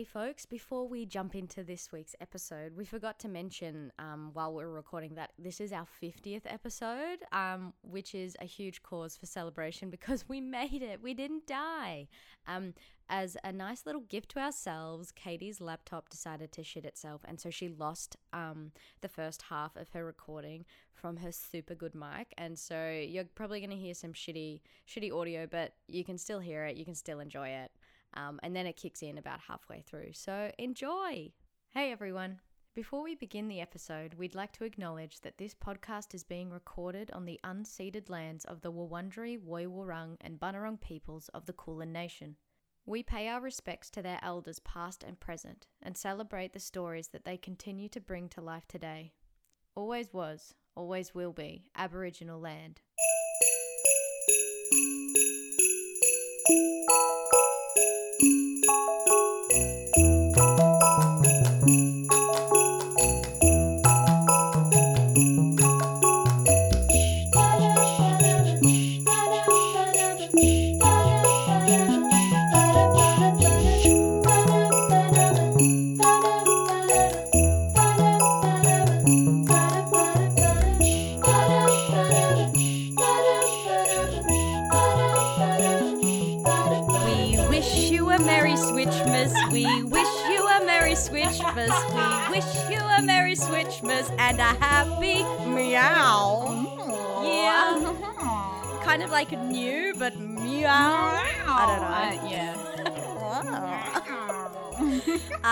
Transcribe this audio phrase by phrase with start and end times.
[0.00, 4.54] Hey, folks, before we jump into this week's episode, we forgot to mention um, while
[4.54, 9.14] we are recording that this is our 50th episode, um, which is a huge cause
[9.14, 11.02] for celebration because we made it.
[11.02, 12.08] We didn't die.
[12.48, 12.72] Um,
[13.10, 17.50] as a nice little gift to ourselves, Katie's laptop decided to shit itself, and so
[17.50, 18.72] she lost um,
[19.02, 20.64] the first half of her recording
[20.94, 22.32] from her super good mic.
[22.38, 26.40] And so you're probably going to hear some shitty, shitty audio, but you can still
[26.40, 26.78] hear it.
[26.78, 27.70] You can still enjoy it.
[28.14, 30.12] Um, and then it kicks in about halfway through.
[30.12, 31.32] So enjoy!
[31.70, 32.40] Hey everyone!
[32.74, 37.10] Before we begin the episode, we'd like to acknowledge that this podcast is being recorded
[37.12, 42.36] on the unceded lands of the Wurundjeri, Woiwurrung, and Bunurong peoples of the Kulin Nation.
[42.86, 47.24] We pay our respects to their elders past and present and celebrate the stories that
[47.24, 49.12] they continue to bring to life today.
[49.74, 52.80] Always was, always will be Aboriginal land.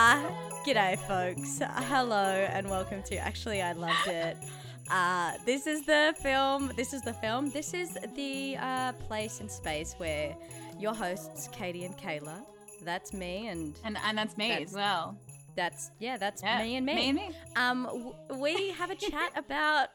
[0.09, 0.27] Uh,
[0.67, 1.61] g'day, folks.
[1.87, 3.17] Hello and welcome to.
[3.17, 4.37] Actually, I loved it.
[4.91, 6.73] Uh, this is the film.
[6.75, 7.51] This is the film.
[7.51, 10.35] This is the uh, place and space where
[10.79, 12.43] your hosts, Katie and Kayla.
[12.87, 15.19] That's me, and And and that's me That's- as well.
[15.57, 16.63] that's yeah, that's Yeah.
[16.63, 16.95] me and me.
[16.95, 17.31] Me and me.
[17.55, 19.89] Um, w- we have a chat about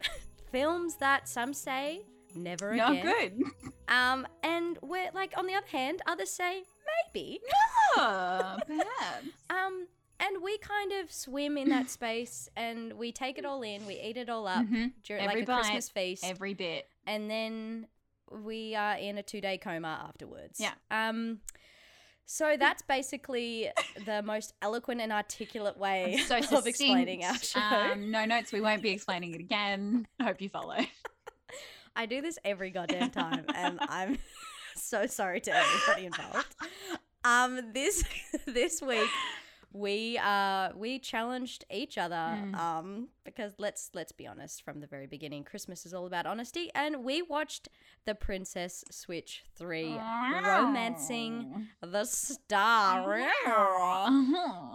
[0.51, 2.03] films that some say
[2.35, 3.03] never Not again.
[3.39, 3.71] good.
[3.87, 6.65] Um, and we're like on the other hand, others say
[7.15, 7.39] maybe.
[7.97, 9.25] Oh, perhaps.
[9.49, 9.87] Um,
[10.19, 13.85] and we kind of swim in that space, and we take it all in.
[13.85, 14.93] We eat it all up Mhm.
[15.03, 16.89] during Every like a bite, Christmas feast, Every bit.
[17.05, 17.87] and then
[18.31, 20.59] we are in a two-day coma afterwards.
[20.59, 20.73] Yeah.
[20.91, 21.41] Um.
[22.25, 23.69] So that's basically
[24.05, 27.59] the most eloquent and articulate way So of explaining our show.
[27.59, 28.53] Um, no notes.
[28.53, 30.07] We won't be explaining it again.
[30.21, 30.77] Hope you follow.
[31.95, 34.17] I do this every goddamn time, and I'm
[34.75, 36.55] so sorry to everybody involved.
[37.25, 38.03] Um, this
[38.47, 39.09] this week
[39.73, 42.55] we uh we challenged each other Mm.
[42.55, 46.69] um because let's let's be honest from the very beginning christmas is all about honesty
[46.75, 47.69] and we watched
[48.05, 49.95] the princess switch 3
[50.45, 53.01] romancing the star.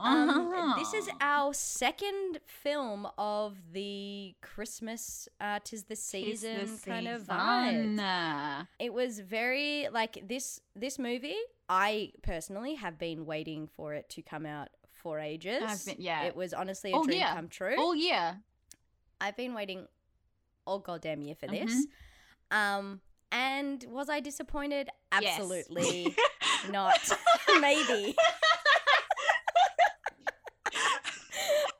[0.02, 7.22] Um, this is our second film of the christmas uh tis the season kind of
[7.22, 7.94] vibe
[8.78, 11.36] it was very like this this movie
[11.68, 14.68] i personally have been waiting for it to come out
[15.08, 16.24] for ages I've been- yeah.
[16.24, 17.34] it was honestly a Oh, dream yeah.
[17.34, 18.36] come true All year.
[19.22, 19.86] i've been waiting
[20.66, 21.66] all goddamn year for Mhm.
[21.66, 21.86] this
[22.50, 23.00] um
[23.32, 25.38] and was i disappointed Yes.
[25.38, 26.14] absolutely
[26.70, 27.00] not
[27.60, 28.14] maybe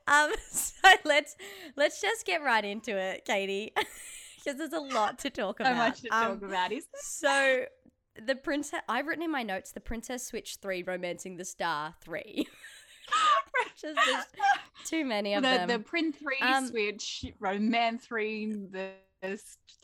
[0.07, 1.35] um so let's
[1.77, 3.71] let's just get right into it katie
[4.37, 6.71] because there's a lot to talk about So much to Um, talk about.
[6.71, 7.65] Is so
[8.25, 12.47] the princess I've written in my notes the Princess Switch 3 Romancing the Star 3.
[13.81, 14.25] Just there's
[14.85, 15.67] too many of the them.
[15.69, 18.91] the print three Um, switch romance three the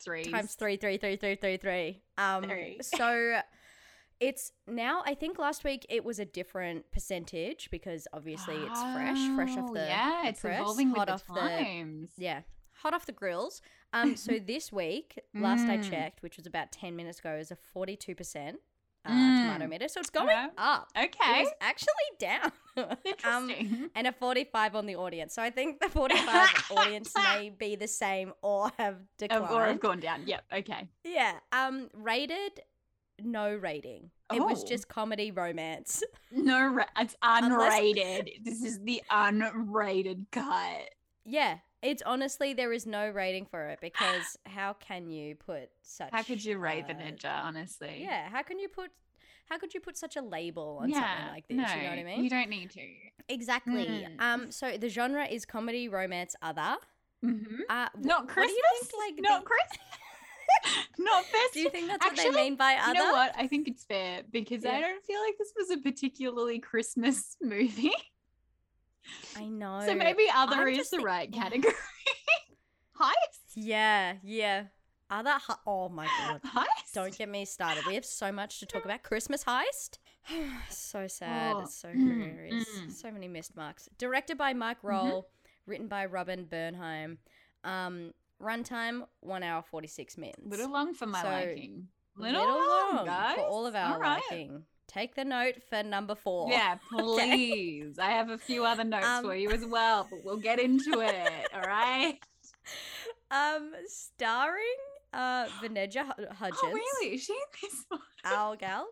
[0.02, 2.02] three times three, three, three, three, three, three.
[2.18, 2.78] Um Three.
[2.80, 3.40] so
[4.18, 9.28] it's now I think last week it was a different percentage because obviously it's fresh,
[9.28, 12.40] fresh off Oh, the yeah, the it's press, evolving hot with off the the yeah,
[12.82, 13.60] hot off the grills.
[13.92, 15.82] Um, so this week, last I Mm.
[15.90, 18.58] checked, which was about ten minutes ago, is a forty-two percent
[19.06, 19.42] uh, Mm.
[19.46, 19.88] tomato meter.
[19.88, 20.46] So it's going Okay.
[20.58, 20.88] up.
[20.96, 22.52] Okay, was actually down.
[22.76, 22.96] um,
[23.50, 23.90] interesting.
[23.94, 25.34] and a forty-five on the audience.
[25.34, 29.50] So I think the forty-five audience may be the same or have declined.
[29.50, 30.22] Or have gone down.
[30.26, 30.44] Yep.
[30.58, 30.88] Okay.
[31.04, 31.34] yeah.
[31.52, 32.60] Um, rated.
[33.22, 34.10] No rating.
[34.34, 34.66] It was Oh.
[34.66, 36.02] just comedy romance.
[36.30, 38.44] No, ra- it's Unless- unrated.
[38.44, 40.90] this is the unrated cut.
[41.24, 41.58] Yeah,
[41.90, 46.10] it's honestly there is no rating for it because how can you put such?
[46.12, 47.44] How could you rate the ninja?
[47.44, 47.98] Honestly.
[48.02, 48.90] Yeah, how can you put
[49.48, 50.96] how could you put such a label on Yeah.
[51.00, 51.56] something like this?
[51.56, 52.24] No, you know what I mean?
[52.24, 52.80] You don't need to.
[53.28, 53.86] exactly.
[53.86, 54.20] Mm.
[54.20, 56.76] Um, so the genre is comedy, romance, other.
[57.24, 57.54] Mm-hmm.
[57.68, 58.56] Uh, wh- Not what Christmas.
[58.80, 59.78] think, like, not the- Christmas.
[60.98, 61.54] Not best.
[61.54, 62.94] Do you think that's what Actually, they mean by other?
[62.94, 63.32] You know what?
[63.36, 64.72] I think it's fair because Yeah.
[64.72, 67.92] I don't feel like this was a particularly Christmas movie.
[69.36, 69.82] I know.
[69.86, 71.74] so maybe other I'm is the right category.
[73.00, 73.40] Heist?
[73.54, 74.64] Yeah, yeah.
[75.10, 75.34] Other.
[75.46, 76.40] Hu- oh my god.
[76.54, 76.92] Heist?
[76.94, 77.84] Don't get me started.
[77.86, 79.02] We have so much to talk about.
[79.02, 79.98] Christmas heist.
[80.70, 81.54] so sad.
[81.56, 81.94] Oh, It's so mm,
[82.24, 82.66] hilarious.
[82.68, 82.90] mm.
[82.92, 83.88] So many missed marks.
[83.98, 85.24] Directed by Mike Rohl.
[85.66, 87.18] Written by Robin Bernheim.
[87.64, 88.12] Um,
[88.42, 90.40] runtime one hour forty six minutes.
[90.44, 91.88] Little long for my So, liking.
[92.18, 93.34] Little, long, guys.
[93.36, 94.22] for all of our All right.
[94.30, 94.62] liking.
[94.88, 96.50] Take the note for number four.
[96.50, 97.98] Yeah, please.
[97.98, 101.00] I have a few other notes Um, for you as well, but we'll get into
[101.00, 101.28] it.
[101.54, 102.18] All right.
[103.30, 104.64] Um, starring
[105.12, 106.60] uh Vaneja Hu- Hudgens.
[106.62, 107.14] Oh, really?
[107.14, 108.00] Is she in this one?
[108.24, 108.86] Our gal.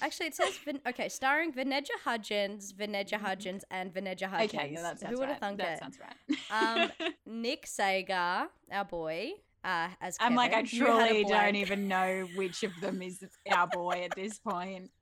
[0.00, 4.52] Actually, it says Vin- okay, starring Vaneja Hudgens, Vaneja Hudgens, and Vaneja Hudgens.
[4.52, 4.58] Mm-hmm.
[4.58, 5.40] Okay, yeah, that sounds Who would have right.
[5.40, 5.78] thunk that it?
[5.78, 6.90] sounds right.
[7.02, 9.32] Um, Nick Sagar, our boy,
[9.64, 10.68] uh, as I'm like, I Kevin.
[10.78, 14.38] You had a truly don't even know which of them is our boy at this
[14.38, 14.90] point.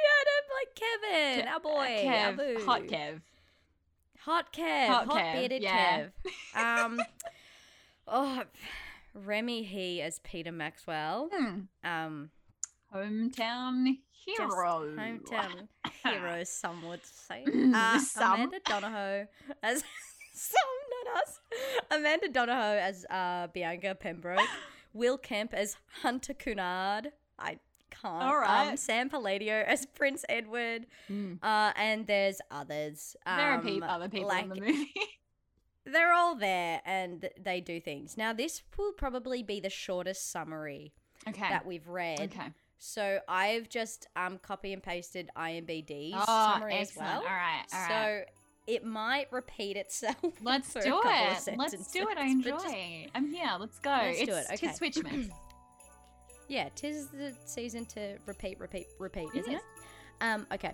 [0.00, 2.64] Had a like Kevin, our boy, Kev, boo.
[2.64, 3.20] hot Kev.
[4.18, 6.06] hot Kev, Hot hot, Kev, bearded yeah.
[6.54, 6.84] Kev.
[6.84, 7.00] Um,
[8.08, 8.42] oh,
[9.14, 11.28] Remy Hii as Peter Maxwell.
[11.32, 11.60] Hmm.
[11.84, 12.30] Um,
[12.94, 14.94] Hometown hero.
[14.96, 15.68] hometown
[16.04, 17.44] hero, some would say.
[17.74, 18.34] Uh, some.
[18.34, 19.26] Amanda Donahoe
[19.62, 19.84] as
[20.32, 20.60] some,
[21.16, 21.40] us.
[21.90, 24.40] Amanda Donahoe as uh, Bianca Pembroke.
[24.92, 27.12] Will Kemp as Hunter Cunard.
[27.38, 27.58] I
[27.90, 28.22] can't.
[28.22, 28.70] All right.
[28.70, 30.86] Um, Sam Palladio as Prince Edward.
[31.10, 31.38] Mm.
[31.42, 33.16] Uh, and there's others.
[33.24, 34.92] There are um, peop other people like, in the movie.
[35.86, 38.16] They're all there and they do things.
[38.16, 40.92] Now, this will probably be the shortest summary
[41.26, 41.48] okay.
[41.48, 42.20] that we've read.
[42.20, 42.52] Okay.
[42.78, 47.18] So I've just um copy and pasted IMBD's Oh, summary as well.
[47.18, 47.64] All right.
[47.72, 48.24] All right.
[48.70, 50.16] It might repeat itself.
[50.42, 51.56] Let's do it.
[51.56, 52.16] Let's do it.
[52.18, 52.50] I enjoy.
[52.50, 52.66] Just,
[53.14, 53.50] I'm here.
[53.58, 53.90] Let's go.
[53.90, 54.68] Let's it's do it, okay.
[54.68, 55.30] tis Switchmas.
[56.48, 59.58] yeah, tis the season to repeat, repeat, repeat, isn't is.
[59.58, 59.64] it?
[60.20, 60.72] Um, okay.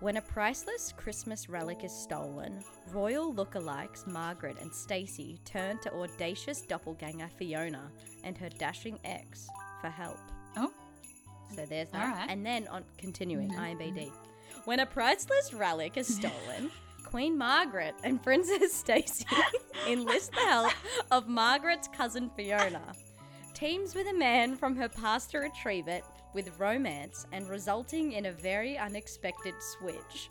[0.00, 2.62] When a priceless Christmas relic is stolen,
[2.92, 7.90] royal lookalikes Margaret and Stacy turn to audacious doppelganger Fiona
[8.22, 9.48] and her dashing ex
[9.80, 10.18] for help.
[10.56, 10.72] Oh.
[11.56, 12.26] So there's that.
[12.28, 14.12] And then on continuing, Mhm, IMBD.
[14.66, 16.70] When a priceless relic is stolen,
[17.10, 19.24] Queen Margaret and Princess Stacy
[19.88, 20.72] enlist the help
[21.10, 22.82] of Margaret's cousin Fiona.
[23.54, 28.26] Teams with a man from her past to retrieve it with romance and resulting in
[28.26, 30.28] a very unexpected switch.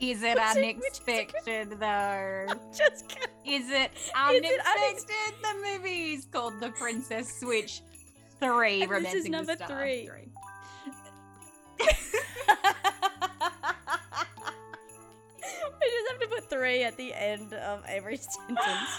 [0.00, 2.46] Is it is- is- unexpected though?
[2.76, 3.28] Just kidding.
[3.44, 5.34] Is it it unexpected?
[5.42, 7.82] the movie is called The Princess Switch
[8.40, 8.82] Three.
[8.82, 9.68] And this is number Star.
[9.68, 10.08] three.
[15.92, 18.16] just have to put three at the end of every
[18.48, 18.90] sentence.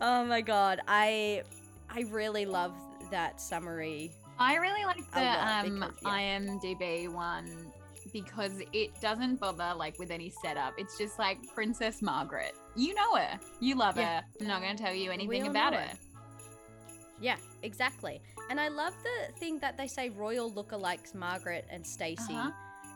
[0.00, 1.42] Oh my god, I
[1.88, 2.72] I really love
[3.10, 4.12] that summary.
[4.38, 6.10] I really like the um, because- yeah.
[6.10, 7.50] IMDb one
[8.12, 10.72] because it doesn't bother like with any setup.
[10.78, 12.54] It's just like Princess Margaret.
[12.74, 13.38] You know her.
[13.60, 14.20] You love Yeah.
[14.20, 14.26] her.
[14.40, 15.80] I'm not going to tell you anything about her.
[15.80, 15.98] her.
[17.20, 18.22] Yeah, exactly.
[18.48, 22.50] And I love the thing that they say royal lookalikes Margaret and Stacy Uh-huh.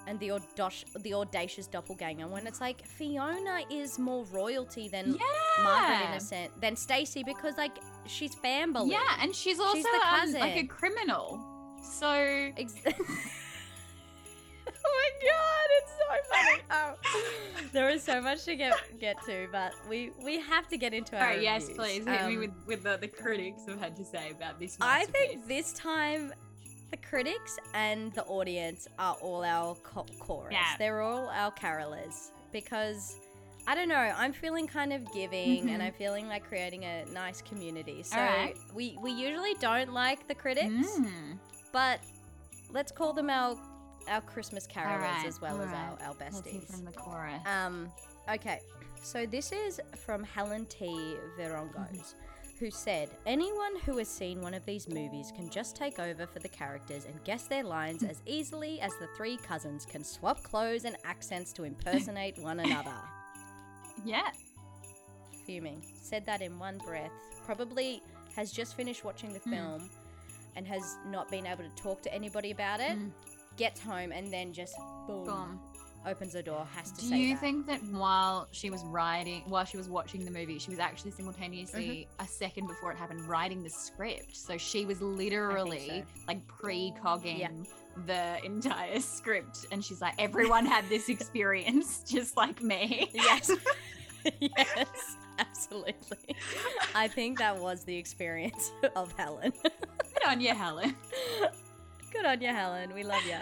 [0.06, 2.26] And the audacious, the audacious doppelganger.
[2.28, 5.64] When it's like Fiona is more royalty than Yeah.
[5.64, 8.90] Margaret in a sense than Stacy because like she's family.
[8.90, 11.40] Yeah, and she's also the um, like a criminal.
[11.82, 12.08] So
[12.56, 12.92] Ex- oh
[14.66, 16.62] my god, it's so funny.
[16.70, 16.94] Oh,
[17.72, 21.16] there is so much to get get to, but we we have to get into
[21.16, 23.96] All our right, yes, please hit me Um, with, with the, the critics have had
[23.96, 24.76] to say about this.
[24.80, 26.32] I think this time
[26.94, 30.52] the critics and the audience are all our co- chorus.
[30.52, 30.76] Yeah.
[30.78, 33.16] They're all our carolers because
[33.66, 33.96] I don't know.
[33.96, 35.86] I'm feeling kind of giving, and Mhm.
[35.86, 38.02] I'm feeling like creating a nice community.
[38.04, 38.56] So Alright.
[38.74, 41.38] we we usually don't like the critics, Mm.
[41.72, 41.98] but
[42.70, 43.56] let's call them our
[44.06, 46.00] our Christmas carolers Alright, as well as alright.
[46.02, 46.70] our our besties.
[46.70, 47.42] from the chorus.
[47.46, 47.90] Um,
[48.28, 48.60] okay,
[49.02, 51.16] so this is from Helen T.
[51.38, 52.14] Verongos,
[52.58, 56.38] who said, Anyone who has seen one of these movies can just take over for
[56.38, 60.84] the characters and guess their lines as easily as the three cousins can swap clothes
[60.84, 62.94] and accents to impersonate one another.
[64.04, 64.30] yeah.
[65.46, 65.82] Fuming.
[66.00, 67.10] Said that in one breath.
[67.44, 68.02] Probably
[68.36, 69.50] has just finished watching the Mm.
[69.50, 69.90] film
[70.56, 72.96] and has not been able to talk to anybody about it.
[72.98, 73.10] Mm.
[73.56, 75.60] Gets home and then just boom, Boom.
[76.06, 77.10] Opens the door, has to say.
[77.10, 77.40] Do you that.
[77.40, 81.10] think that while she was writing, while she was watching the movie, she was actually
[81.12, 82.24] simultaneously Mm-hmm.
[82.24, 84.36] a second before it happened writing the script?
[84.36, 87.48] So she was literally like pre-cogging Yeah.
[88.06, 93.10] the entire script, and she's like, everyone had this experience, just like me.
[93.14, 93.50] Yes.
[94.40, 95.16] yes.
[95.38, 96.36] Absolutely.
[96.94, 99.52] I think that was the experience of Helen.
[99.62, 100.94] Good on you, Helen.
[102.12, 102.94] Good on you, Helen.
[102.94, 103.38] We love you.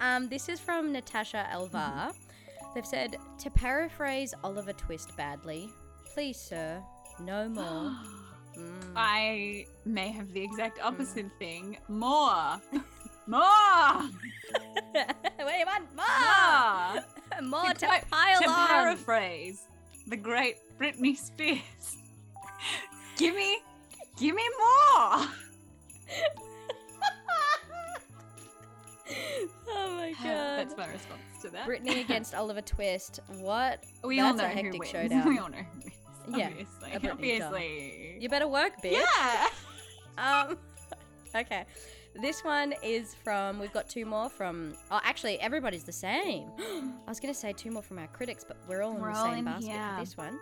[0.00, 2.14] Um, this is from Natasha Elvar.
[2.74, 5.70] They've said to paraphrase Oliver Twist badly,
[6.12, 6.82] please, sir,
[7.20, 7.92] no more.
[8.58, 8.92] Mm.
[8.94, 11.78] I may have the exact opposite thing.
[11.88, 12.60] More.
[13.26, 13.40] More.
[14.94, 17.40] Wait, you want more?
[17.40, 17.62] More.
[17.64, 18.68] More to, pile to on.
[18.68, 19.62] paraphrase
[20.08, 21.96] the great Britney Spears.
[23.16, 23.60] give me,
[24.18, 25.26] give me more.
[29.68, 30.58] oh my god.
[30.58, 31.66] That's my response to that.
[31.66, 33.20] Britney against Oliver Twist.
[33.38, 33.84] What?
[34.02, 34.90] we all That's know a who hectic wins.
[34.90, 35.28] showdown.
[35.28, 36.38] We all know who wins.
[36.38, 36.92] Yeah, obviously.
[36.92, 37.52] a Britney song.
[37.52, 38.16] obviously.
[38.20, 38.92] You better work, bitch.
[39.02, 39.48] Yeah.
[40.16, 40.56] Um,
[41.36, 41.64] okay.
[42.22, 46.48] This one is from, we've got two more from, oh, actually, everybody's the same.
[46.58, 49.12] I was going to say two more from our critics, but we're all in We're
[49.12, 49.88] the all same in basket here.
[49.96, 50.38] for this one.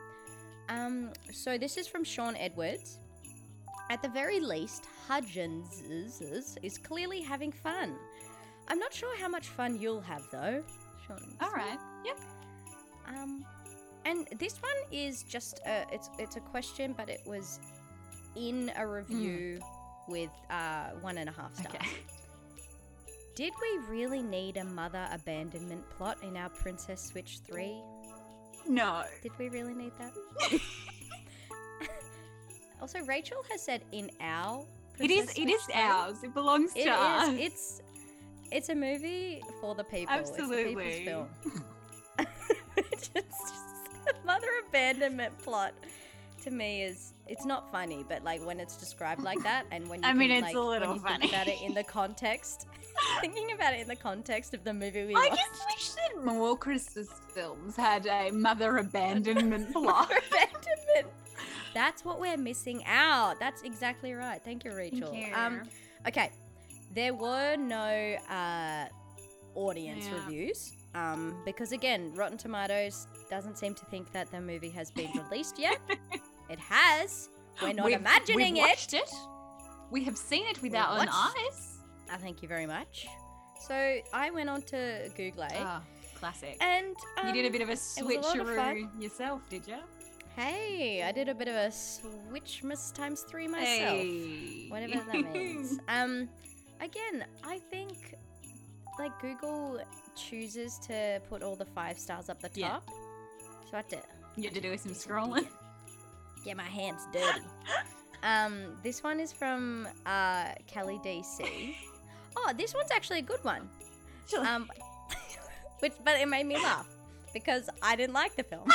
[0.68, 2.98] Um, so this is from Sean Edwards.
[3.90, 7.96] At the very least, Hudgens is, is clearly having fun.
[8.68, 10.62] I'm not sure how much fun you'll have, though.
[11.06, 11.20] Sean.
[11.40, 11.78] All right.
[12.04, 12.18] Yep.
[13.08, 13.44] Um,
[14.04, 17.60] and this one is just a, it's it's a question, but it was
[18.36, 19.60] in a review
[20.08, 21.74] with uh, one and a half stars.
[21.74, 21.86] Okay.
[23.34, 27.74] Did we really need a mother abandonment plot in our Princess Switch 3?
[28.68, 29.04] No.
[29.22, 30.12] Did we really need that?
[32.80, 34.64] also, Rachel has said in our
[34.98, 35.24] It is.
[35.32, 35.82] Princess It is Switch 3.
[35.82, 36.16] ours.
[36.22, 37.28] It belongs to It us.
[37.28, 37.40] is.
[37.40, 37.80] It's
[38.52, 40.14] it's a movie for the people.
[40.14, 41.04] It's Absolutely.
[41.04, 41.28] people's film.
[42.76, 43.54] it's just
[44.24, 45.72] mother abandonment plot
[46.42, 50.02] to me is it's not funny, but like when it's described like that, and when
[50.02, 51.18] you I mean, can, it's like, a little when you funny.
[51.20, 52.66] think about it in the context,
[53.20, 55.36] thinking about it in the context of the movie we I watched.
[55.36, 60.08] just wish that more Christmas films had a mother abandonment plot.
[60.10, 61.14] Mother abandonment.
[61.74, 63.38] That's what we're missing out.
[63.40, 64.42] That's exactly right.
[64.44, 65.16] Thank you, Rachel.
[65.34, 65.62] Um,
[66.06, 66.30] okay,
[66.94, 68.86] there were no uh,
[69.54, 70.14] audience Yeah.
[70.24, 75.10] reviews um, because again, Rotten Tomatoes doesn't seem to think that the movie has been
[75.30, 75.78] released yet.
[76.50, 77.28] it has.
[77.62, 78.68] We're not We've- imagining we've it.
[78.68, 79.10] watched it.
[79.90, 81.78] We have seen it with our own eyes.
[82.10, 83.06] Uh, thank you very much.
[83.68, 85.82] So I went on to Google it, Ah,
[86.18, 86.56] classic.
[86.60, 89.76] and um, you did a bit of a a of switcheroo yourself, did you?
[90.36, 93.98] Hey, I did a bit of a Switchmas times three myself.
[93.98, 94.66] Hey.
[94.68, 95.78] whatever that means.
[95.88, 96.28] um,
[96.82, 98.16] again, I think
[98.98, 99.80] like Google
[100.16, 102.68] chooses to put all the five stars up the Yeah.
[102.70, 102.88] top,
[103.70, 104.02] so I had to
[104.36, 105.46] you had to do some scrolling.
[106.44, 107.40] get my hands dirty.
[108.22, 111.74] um, this one is from uh, Kelly DC.
[112.34, 113.68] Oh, this one's actually a good one.
[114.38, 114.70] Um,
[115.80, 116.88] which, but it made me laugh
[117.34, 118.66] because I didn't like the film.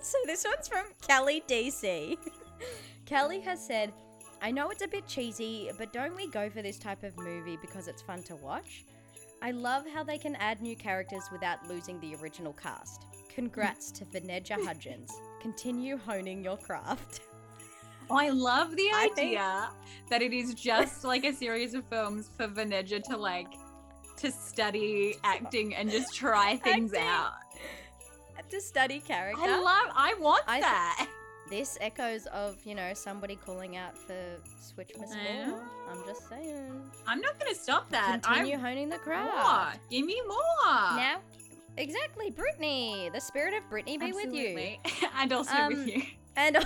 [0.00, 2.16] so this one's from Kelly DC.
[3.04, 3.92] Kelly has said,
[4.42, 7.58] I know it's a bit cheesy, but don't we go for this type of movie
[7.60, 8.84] because it's fun to watch?
[9.42, 13.06] I love how they can add new characters without losing the original cast.
[13.34, 15.10] Congrats to Veneja Hudgens.
[15.40, 17.20] Continue honing your craft.
[18.10, 19.70] I love the I think- idea
[20.08, 23.52] that it is just like a series of films for Vaneja to like
[24.16, 27.08] to study acting and just try things Acting.
[27.08, 27.32] out.
[28.50, 29.40] to study character.
[29.42, 29.92] I love.
[29.94, 31.08] I want I- that.
[31.50, 34.14] This echoes of, you know, somebody calling out for
[34.62, 35.52] Switchmas Yeah.
[35.90, 36.80] I'm just saying.
[37.08, 38.22] I'm not going to stop that.
[38.22, 39.04] Continue I'm honing the more.
[39.04, 39.80] craft.
[39.90, 40.96] Give me more.
[40.96, 41.16] Now,
[41.76, 43.12] exactly, Britney.
[43.12, 44.56] The spirit of Britney be with you.
[44.56, 44.80] Absolutely.
[45.18, 46.02] and also Um, with you.
[46.36, 46.56] And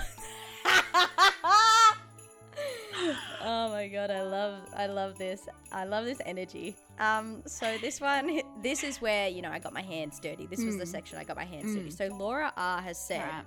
[3.43, 5.41] oh my god, I love I love this.
[5.71, 6.75] I love this energy.
[6.99, 10.45] Um, so this one, this is where you know I got my hands dirty.
[10.45, 10.87] This was the Mm.
[10.87, 11.89] section I got my hands dirty.
[11.89, 11.97] Mm.
[11.97, 13.45] So Laura R has said Alright.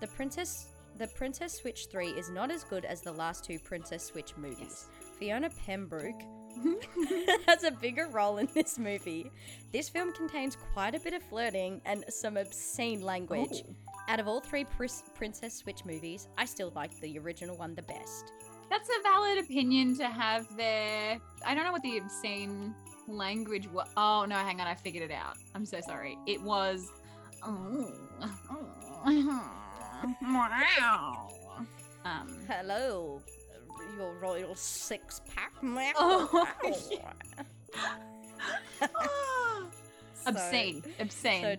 [0.00, 0.66] the Princess
[0.98, 4.58] the Princess Switch 3 is not as good as the last two Princess Switch movies.
[4.60, 4.88] Yes.
[5.18, 6.22] Fiona Pembroke
[7.46, 9.30] has a bigger role in this movie.
[9.72, 13.62] This film contains quite a bit of flirting and some obscene language.
[13.68, 13.76] Ooh.
[14.08, 17.82] Out of all three Pris- Princess Switch movies, I still like the original one the
[17.82, 18.32] best.
[18.68, 21.20] That's a valid opinion to have there.
[21.46, 22.74] I don't know what the obscene
[23.06, 23.88] language was.
[23.96, 24.66] Oh, no, hang on.
[24.66, 25.36] I figured it out.
[25.54, 26.18] I'm so sorry.
[26.26, 26.90] It was.
[27.44, 27.92] Oh,
[28.50, 29.58] oh.
[30.22, 31.28] Wow.
[32.04, 33.20] Um, Hello,
[33.96, 35.52] your royal six pack.
[35.96, 36.46] Oh,
[40.26, 40.82] obscene.
[40.82, 41.42] So, Obscene.
[41.42, 41.56] so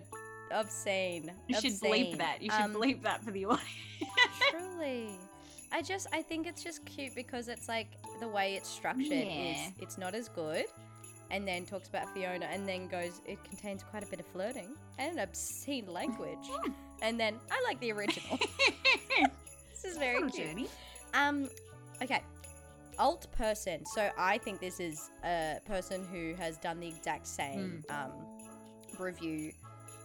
[0.52, 1.32] obscene.
[1.48, 1.90] you should obscene.
[2.14, 2.42] bleep that.
[2.42, 3.64] You should Um, bleep that for the audience.
[4.50, 5.08] Truly.
[5.72, 7.88] I just I think it's just cute because it's like
[8.20, 9.52] the way it's structured Yeah.
[9.52, 10.66] is it's not as good.
[11.30, 14.74] And then talks about Fiona, and then goes, it contains quite a bit of flirting
[14.98, 16.50] and obscene language.
[17.02, 18.38] and then I like the original.
[19.70, 20.34] this is very cute.
[20.34, 20.68] journey.
[21.14, 21.48] Um,
[22.02, 22.22] okay.
[22.98, 23.84] Alt person.
[23.86, 28.12] So I think this is a person who has done the exact same um,
[28.98, 29.52] review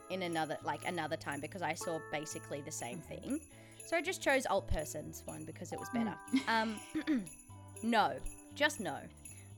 [0.09, 3.39] in another, like another time, because I saw basically the same thing.
[3.85, 6.15] So I just chose alt person's one because it was better.
[6.47, 6.79] um,
[7.83, 8.13] no,
[8.55, 8.97] just no.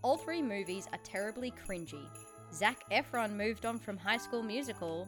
[0.03, 2.05] All three movies are terribly cringy.
[2.53, 5.07] Zac Efron moved on from High School Musical.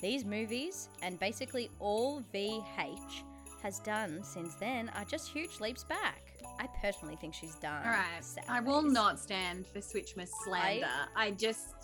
[0.00, 3.22] These movies, and basically all VH
[3.62, 6.22] has done since then, are just huge leaps back.
[6.60, 7.84] I personally think she's done.
[7.84, 8.22] All right.
[8.48, 10.86] I will not stand for Switchmas slander.
[11.16, 11.74] I, just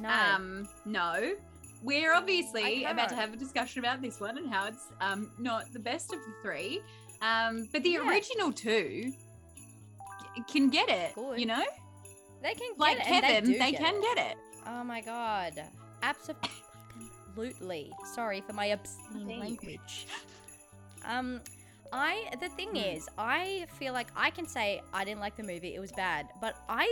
[0.00, 0.08] No.
[0.08, 1.34] um no.
[1.82, 5.72] We're obviously about to have a discussion about this one and how it's um not
[5.72, 6.80] the best of the three.
[7.22, 8.08] Um, but the Yeah.
[8.08, 9.12] original two
[10.50, 11.14] can get it.
[11.14, 11.38] Good.
[11.40, 11.64] You know,
[12.44, 14.02] they can get like it, and Kevin, do they, get can it.
[14.16, 14.36] get it.
[14.68, 15.54] Oh my god.
[16.02, 17.90] Absolutely.
[18.14, 20.06] Sorry for my obscene language.
[21.04, 21.40] Um
[21.92, 22.76] I the thing Hmm.
[22.76, 26.26] is, I feel like I can say I didn't like the movie, it was bad,
[26.40, 26.88] but I,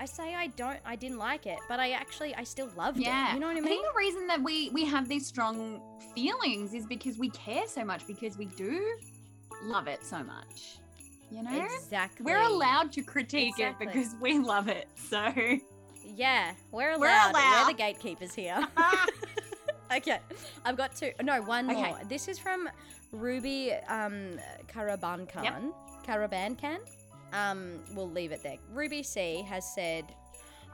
[0.00, 3.30] I say I don't I didn't like it, but I actually I still loved Yeah,
[3.30, 3.34] it.
[3.34, 3.70] You know what I I mean?
[3.70, 5.80] think the reason that we we have these strong
[6.14, 8.80] feelings is because we care so much because we do
[9.64, 10.78] love it so much.
[11.32, 12.24] You know, Exactly.
[12.26, 13.86] we're allowed to critique Exactly.
[13.86, 14.88] it because we love it.
[14.96, 15.32] So
[16.04, 17.32] Yeah, we're allowed.
[17.32, 18.60] We're We're, the gatekeepers here.
[19.96, 20.18] okay,
[20.64, 21.12] I've got two.
[21.22, 21.80] No, one Okay.
[21.90, 21.98] more.
[22.08, 22.68] This is from
[23.12, 25.72] Ruby um, Karaban Khan.
[26.06, 26.78] Karaban Khan.
[27.32, 28.58] Um, we'll leave it there.
[28.70, 30.04] Ruby C has said,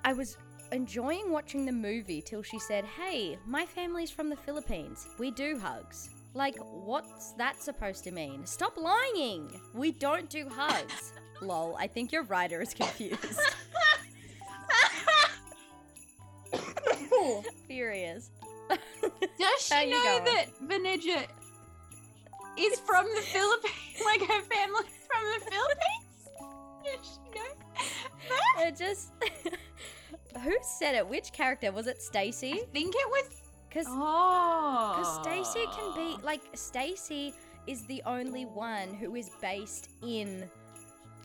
[0.05, 0.39] I was
[0.73, 5.07] enjoying watching the movie till she said, Hey, my family's from the Philippines.
[5.19, 6.11] We do hugs.
[6.35, 8.47] Like, what's that supposed to mean?
[8.47, 9.61] Stop lying!
[9.75, 11.13] We don't do hugs.
[11.43, 13.41] Lol, I think your writer is confused.
[17.67, 18.31] Furious.
[19.39, 20.25] Does she know going?
[20.25, 21.25] that Vanessa
[22.59, 23.75] is from the Philippines?
[24.05, 26.07] Like her family's from the Philippines?
[26.85, 27.47] Does she know?
[28.57, 28.69] that?
[28.69, 29.11] It just.
[30.45, 31.09] Who said it?
[31.09, 31.73] Which character?
[31.73, 32.61] Was it I Stacy?
[32.73, 33.25] think it was.
[33.69, 35.21] Because Oh.
[35.23, 36.17] Stacy can be.
[36.23, 37.35] Like, Stacy
[37.67, 40.49] is the only one who is based in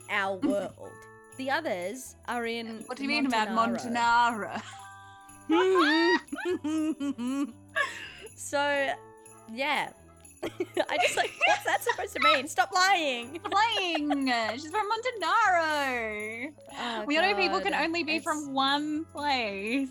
[0.10, 0.92] our world.
[1.38, 2.84] The others are in.
[2.86, 4.62] What do you mean about Montanaro.
[5.50, 5.50] Montanaro?
[8.36, 8.90] so,
[9.52, 9.90] yeah.
[10.44, 12.48] I just like, what's that supposed to mean?
[12.50, 13.40] Stop lying.
[13.40, 14.28] Playing.
[14.54, 16.52] She's from Montanaro.
[16.78, 19.90] Oh, we all know people can only be It's- from one place.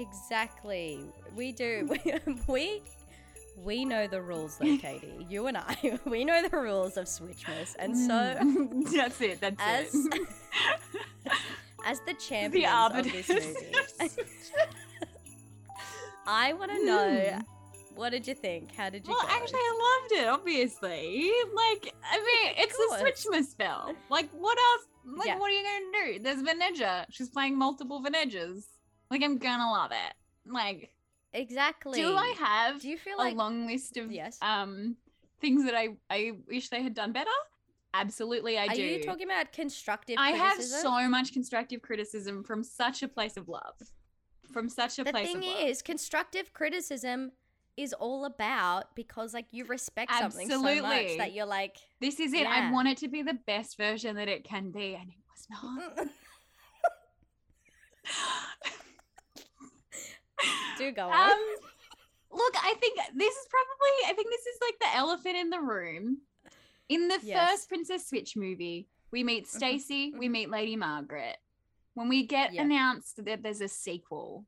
[0.00, 1.00] Exactly.
[1.34, 1.88] We do.
[2.48, 2.82] We,
[3.64, 5.26] we know the rules though, Katie.
[5.28, 8.90] You and I, we know the rules of Switchmas, and so Mm.
[8.92, 9.40] that's it.
[9.40, 10.28] That's as it.
[11.86, 13.72] as the champions of this movie,
[16.26, 17.38] I want to know.
[17.94, 18.74] What did you think?
[18.74, 19.32] How did you Well, go?
[19.32, 20.28] actually, I loved it.
[20.28, 23.94] Obviously, like I mean, it's a Switchmas spell.
[24.10, 24.86] Like, what else?
[25.16, 25.38] Like, Yeah.
[25.38, 26.18] what are you gonna do?
[26.22, 27.06] There's Vanessa.
[27.10, 28.64] She's playing multiple Vanessas.
[29.10, 30.52] Like, I'm gonna love it.
[30.52, 30.90] Like,
[31.32, 32.00] exactly.
[32.00, 34.38] do I have Do you feel a like long list of Yes.
[34.42, 34.96] um
[35.40, 37.30] things that I I wish they had done better?
[37.94, 38.82] Absolutely, I are do.
[38.82, 40.16] Are you talking about constructive?
[40.18, 43.74] I have so much constructive criticism from such a place of love.
[44.52, 45.52] From such a the place thing of love.
[45.52, 47.32] The thing is, constructive criticism
[47.76, 51.18] is all about because like you respect something so much Absolutely.
[51.18, 52.40] that you're like this is it.
[52.40, 52.68] Yeah.
[52.68, 55.46] I want it to be the best version that it can be, and it was
[55.50, 56.08] not.
[60.78, 61.30] do go on.
[61.30, 61.38] Um,
[62.30, 64.10] look, I think this is probably.
[64.10, 66.18] I think this is like the elephant in the room.
[66.88, 67.50] In the Yes.
[67.50, 70.32] first Princess Switch movie, we meet Stacy, we mhm.
[70.32, 71.38] meet Lady Margaret.
[71.94, 72.62] When we get Yeah.
[72.62, 74.44] announced that there's a sequel,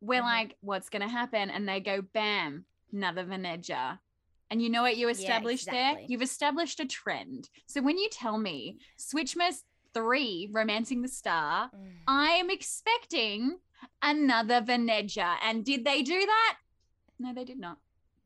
[0.00, 0.24] we're Mhm.
[0.24, 3.98] like, "What's going to happen?" And they go, "Bam, another Veneja."
[4.48, 5.74] And you know what you established there?
[5.90, 6.06] exactly.
[6.08, 7.50] You've established a trend.
[7.66, 12.02] So when you tell me Switchmas 3 Romancing the Star, Mm.
[12.06, 13.60] I am expecting
[14.02, 15.36] another Veneja.
[15.42, 16.56] And did they do that?
[17.18, 17.78] No, they did not.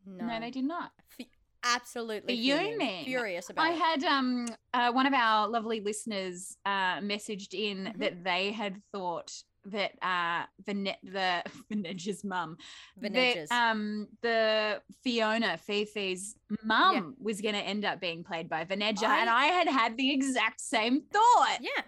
[0.07, 0.93] no, No, they did not.
[1.19, 1.27] F-
[1.63, 3.05] absolutely Fuming.
[3.05, 3.79] furious about I it.
[3.79, 7.99] had um uh, one of our lovely listeners uh messaged in Mhm.
[7.99, 9.31] that they had thought
[9.67, 12.57] that uh Vene- the Veneja's mum
[12.97, 16.35] that um the Fiona Fifi's
[16.65, 19.97] mum was going to end up being played by Veneja and I- I had had
[19.99, 21.59] the exact same thought.
[21.61, 21.83] yeah,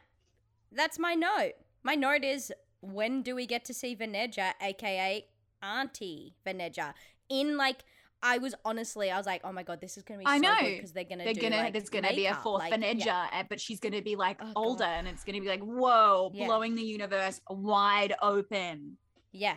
[0.70, 1.52] that's my note.
[1.82, 5.24] My note is when do we get to see Veneja, aka
[5.62, 6.92] Auntie Veneja,
[7.28, 7.84] in like
[8.24, 10.26] I was honestly, I was like, oh my god, this is gonna be.
[10.26, 10.56] I so know.
[10.62, 11.24] because they're gonna.
[11.24, 13.42] They're do, gonna like, there's gonna be a fourth like, Veneja, yeah.
[13.48, 14.52] but she's gonna be like Oh, God.
[14.56, 16.46] older, and it's gonna be like whoa, Yeah.
[16.46, 18.96] blowing the universe wide open.
[19.32, 19.56] Yeah,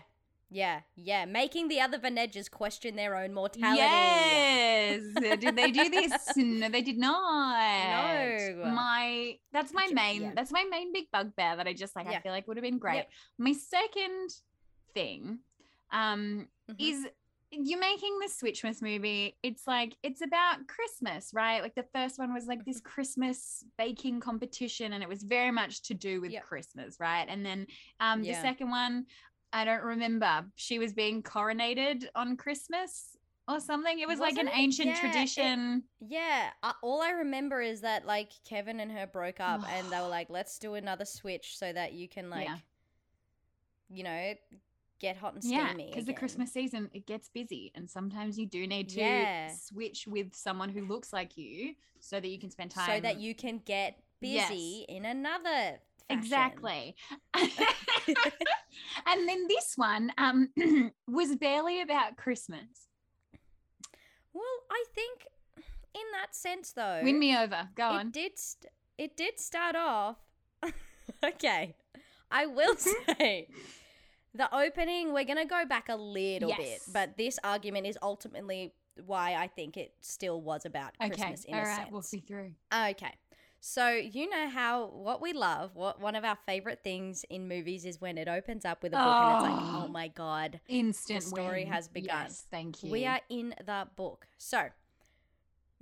[0.49, 1.25] yeah, yeah.
[1.25, 3.81] Making the other Venejas question their own mortality.
[3.81, 5.03] Yes.
[5.39, 6.35] did they do this?
[6.35, 7.13] No, they did not.
[7.13, 8.14] No.
[8.73, 10.31] My that's my main yeah.
[10.35, 12.79] that's my main big bugbear that I just like I feel like would have been
[12.79, 12.95] great.
[12.95, 13.09] Yep.
[13.37, 14.29] My second
[14.93, 15.39] thing
[15.91, 16.75] um Mhm.
[16.79, 17.07] is
[17.51, 19.37] you're making the Switchmas movie.
[19.43, 21.61] It's like it's about Christmas, right?
[21.61, 22.89] Like the first one was like this Mm-hmm.
[22.89, 26.43] Christmas baking competition, and it was very much to do with Yep.
[26.43, 27.25] Christmas, right?
[27.29, 27.67] And then
[27.99, 29.05] um the second one,
[29.53, 30.45] I don't remember.
[30.55, 33.14] She was being coronated on Christmas
[33.47, 33.99] or something.
[33.99, 34.53] It was like an it?
[34.55, 35.83] ancient Yeah, it- tradition.
[35.99, 39.99] Yeah, uh, all I remember is that like Kevin and her broke up, and they
[39.99, 42.57] were like, "Let's do another switch so that you can like, Yeah.
[43.89, 44.33] you know,
[44.99, 46.13] get hot and steamy." yeah, because the.
[46.13, 49.51] Christmas season it gets busy, and sometimes you do need to Yeah.
[49.55, 53.19] switch with someone who looks like you so that you can spend time so that
[53.19, 54.49] you can get Yes.
[54.49, 55.79] busy in another.
[56.07, 56.19] Fashion.
[56.23, 56.95] Exactly.
[59.07, 60.49] and then this one um
[61.07, 62.87] was barely about Christmas.
[64.35, 65.25] Well, I think
[65.95, 67.69] in that sense though, Win me over.
[67.75, 68.11] Go it on.
[68.11, 68.37] did.
[68.37, 70.17] St- it did start off.
[71.23, 71.75] okay,
[72.29, 72.75] I will
[73.17, 73.47] say.
[74.33, 78.73] The opening, we're going to go back a little bit, but this argument is ultimately
[79.05, 81.09] why I think it still was about Okay.
[81.09, 81.75] Christmas in All a right.
[81.77, 81.89] sense.
[81.91, 82.51] We'll see through.
[82.73, 83.13] Okay.
[83.67, 87.83] So, you know how what we love, what one of our favorite things in movies
[87.83, 89.83] is when it opens up with a book and it's like, Oh.
[89.85, 91.73] oh my God, Instant story win.
[91.73, 92.25] has begun.
[92.25, 92.91] Yes, thank you.
[92.91, 94.27] we are in the book.
[94.37, 94.67] So,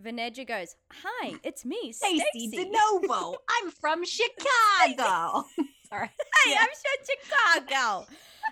[0.01, 2.51] Veneja goes, Hi, it's me, Stacy.
[2.55, 3.35] DeNovo.
[3.49, 5.43] I'm from Chicago.
[5.89, 6.09] Sorry.
[6.45, 6.61] Hey, Yeah.
[6.61, 8.07] I'm from Chicago.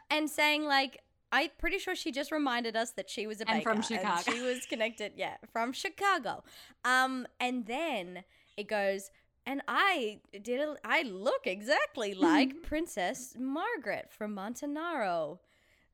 [0.09, 0.99] and saying, like,
[1.31, 3.69] I'm pretty sure she just reminded us that she was a And baker.
[3.71, 4.29] from Chicago.
[4.29, 6.43] she was connected, yeah, from Chicago.
[6.83, 8.25] Um, and then
[8.57, 9.09] it goes,
[9.45, 10.59] and I did.
[10.59, 15.39] A, I look exactly like Princess Margaret from Montanaro,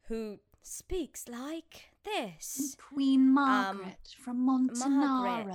[0.07, 2.75] who speaks like this.
[2.89, 5.45] Queen Margaret from Montanaro.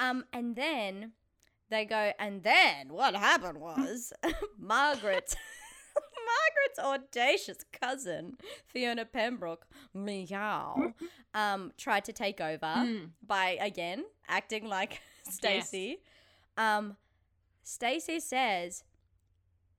[0.00, 1.12] Um, and then
[1.70, 4.12] they go, and then what happened was
[4.58, 5.36] Margaret,
[5.96, 10.92] Margaret's audacious cousin, Fiona Pembroke, meow,
[11.34, 13.10] um, tried to take over Mm.
[13.26, 16.00] by again acting like Stacy.
[16.56, 16.96] Um,
[17.62, 18.84] Stacy says,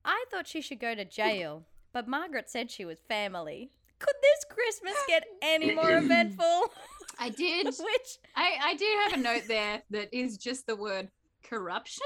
[0.03, 4.45] "I thought she should go to jail, but Margaret said she was family." Could this
[4.49, 6.73] Christmas get any more eventful?
[7.19, 7.65] I did.
[7.79, 11.09] Which I, I do have a note there that is just the word
[11.43, 12.03] corruption.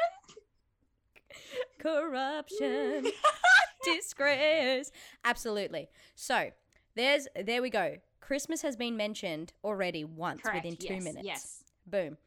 [1.79, 3.07] corruption,
[3.83, 4.91] disgrace.
[5.23, 5.89] Absolutely.
[6.15, 6.51] So
[6.95, 7.95] there's there we go.
[8.21, 10.63] Christmas has been mentioned already once Correct.
[10.63, 11.25] within two yes, minutes.
[11.25, 11.63] Yes.
[11.87, 12.17] Boom.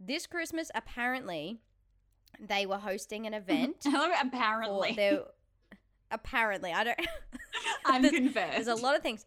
[0.00, 1.58] This Christmas, apparently,
[2.40, 3.76] they were hosting an event.
[3.86, 4.92] I love it, for apparently.
[4.94, 5.20] their,
[6.10, 7.00] apparently, I don't.
[7.84, 8.54] I'm there's, confessed.
[8.54, 9.24] there's a lot of things.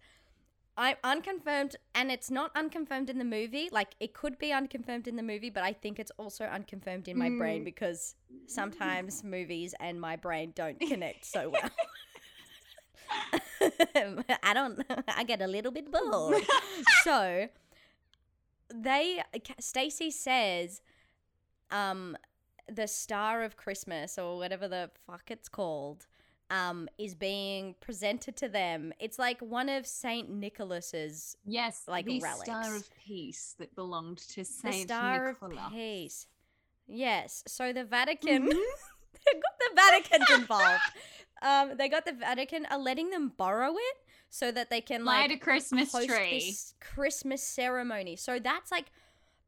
[0.77, 3.67] I'm unconfirmed, and it's not unconfirmed in the movie.
[3.71, 7.17] Like it could be unconfirmed in the movie, but I think it's also unconfirmed in
[7.17, 7.65] my brain Mm.
[7.65, 8.15] because
[8.47, 11.69] sometimes movies and my brain don't connect so well.
[14.43, 14.81] I don't.
[15.09, 16.41] I get a little bit bored.
[17.03, 17.47] so
[18.73, 19.21] they
[19.59, 20.81] Stacy says
[21.71, 22.17] um
[22.71, 26.07] the star of Christmas or whatever the fuck it's called
[26.49, 28.93] um is being presented to them.
[28.99, 32.43] It's like one of Saint Nicholas's yes, like the relics.
[32.45, 35.57] Star of Peace that belonged to the Saint Star Nicholas.
[35.65, 36.27] of Peace.
[36.87, 37.43] Yes.
[37.47, 38.51] So the Vatican Mhm.
[39.25, 40.81] they got the Vatican's involved.
[41.41, 43.97] Um they got the Vatican are letting them borrow it
[44.33, 46.39] so that they can like Light a Christmas tree.
[46.39, 48.15] this Christmas ceremony.
[48.15, 48.85] So that's like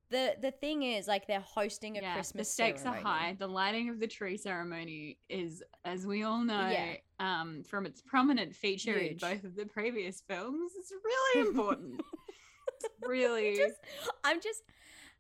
[0.10, 3.04] the the thing is like they're hosting a yeah, Christmas the stakes ceremony.
[3.04, 3.36] are high.
[3.40, 6.96] The lighting of the tree ceremony is, as we all know, Yeah.
[7.20, 12.02] um, from its prominent feature in both of the previous films, it's really important.
[13.02, 13.56] really.
[13.56, 13.80] Just-
[14.24, 14.62] I'm just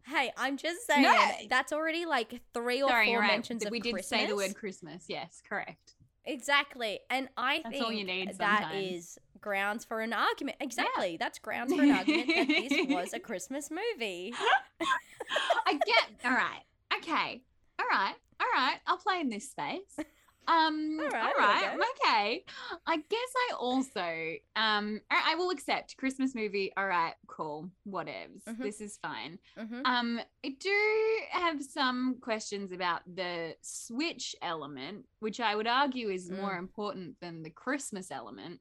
[0.05, 1.31] hey, I'm just saying No.
[1.49, 3.27] that's already like three or Sorry, 4 right.
[3.27, 5.05] mentions of we did say the word Christmas.
[5.07, 5.93] Yes, correct.
[6.25, 6.99] Exactly.
[7.09, 8.91] And I think That's think all you need that sometimes.
[8.91, 10.57] is grounds for an argument.
[10.59, 11.17] Exactly.
[11.19, 14.33] That's grounds for an argument that this was a Christmas movie.
[15.67, 16.09] I get.
[16.25, 16.61] All right.
[16.97, 17.41] Okay.
[17.79, 18.15] All right.
[18.39, 18.77] All right.
[18.87, 19.97] I'll play in this space.
[20.45, 20.99] Um.
[20.99, 21.79] All all right, right.
[22.05, 22.45] okay.
[22.85, 24.99] I guess I also um.
[25.09, 26.71] I will accept Christmas movie.
[26.75, 27.13] All right.
[27.27, 27.69] Cool.
[27.87, 28.43] Whatevs.
[28.49, 28.57] Mhm.
[28.61, 29.39] This is fine.
[29.57, 30.19] hmm Um.
[30.45, 36.55] I do have some questions about the switch element, which I would argue is more
[36.55, 36.59] Mm.
[36.59, 38.59] important than the Christmas element.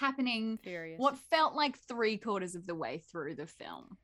[0.00, 0.98] Happening Furious.
[0.98, 3.96] what felt like three quarters of the way through the film.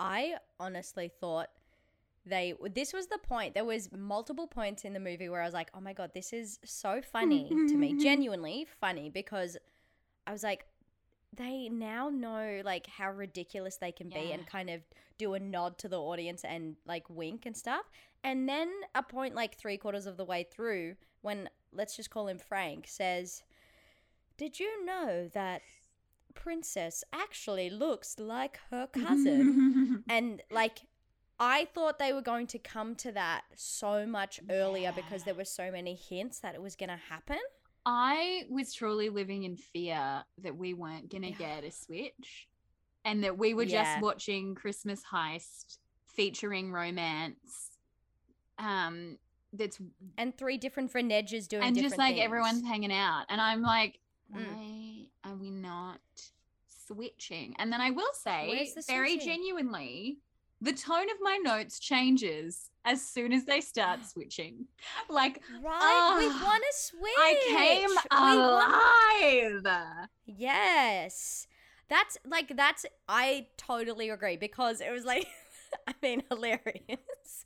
[0.00, 1.48] I honestly thought
[2.24, 3.54] they this was the point.
[3.54, 6.32] There was multiple points in the movie where I was like, "Oh my god, this
[6.32, 7.94] is so funny to me.
[7.98, 9.56] Genuinely funny because
[10.26, 10.66] I was like
[11.34, 14.82] they now know like how ridiculous they can be and kind of
[15.16, 17.90] do a nod to the audience and like wink and stuff.
[18.22, 22.28] And then a point like three quarters of the way through when let's just call
[22.28, 23.42] him Frank says,
[24.42, 25.62] "Did you know that
[26.34, 30.80] Princess actually looks like her cousin?" and like
[31.38, 35.44] I thought they were going to come to that so much earlier because there were
[35.44, 37.38] so many hints that it was going to happen.
[37.86, 41.36] I was truly living in fear that we weren't going to Yeah.
[41.60, 42.48] get a switch
[43.04, 43.84] and that we were Yeah.
[43.84, 47.78] just watching Christmas Heist featuring romance.
[48.58, 49.18] Um,
[49.52, 49.80] that's
[50.16, 52.24] And three different Frenedges doing and just like things.
[52.24, 53.98] everyone's hanging out, and I'm like,
[54.34, 54.46] Mm.
[54.46, 56.00] why are we not
[56.86, 57.54] switching?
[57.58, 59.28] And then I will say, the very switching?
[59.28, 60.18] genuinely,
[60.60, 64.66] the tone of my notes changes as soon as they start switching.
[65.08, 67.12] Like Right, we Ah, want to switch.
[67.18, 69.88] I came We want- alive.
[70.26, 71.46] Yes.
[71.88, 75.26] That's like that's I totally agree because it was like
[75.86, 77.44] I mean hilarious.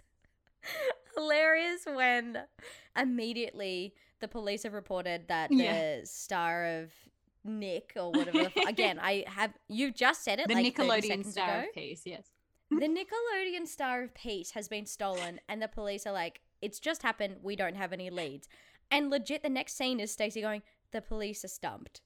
[1.17, 2.39] hilarious when
[2.97, 6.01] immediately the police have reported that the Yeah.
[6.05, 6.93] star of
[7.45, 11.25] Nick or whatever the f- again I have you just said it The like Nickelodeon
[11.25, 11.69] star ago.
[11.69, 12.27] of peace, yes.
[12.69, 17.05] The Nickelodeon Star of Peace has been stolen, and the police are like, it's just
[17.05, 17.37] happened.
[17.41, 18.49] We don't have any leads.
[18.91, 22.01] And legit, the next scene is Stacy going, the police are stumped.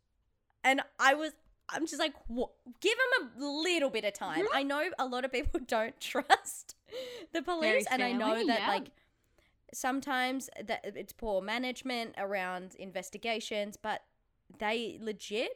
[0.63, 1.33] And I was,
[1.71, 2.51] I'm just like, what?
[2.83, 2.93] give
[3.23, 4.45] them a little bit of time.
[4.53, 6.75] I know a lot of people don't trust
[7.33, 8.69] the police, and I know that, yeah.
[8.69, 8.91] like,
[9.73, 14.03] sometimes that it's poor management around investigations, but
[14.59, 15.51] they legit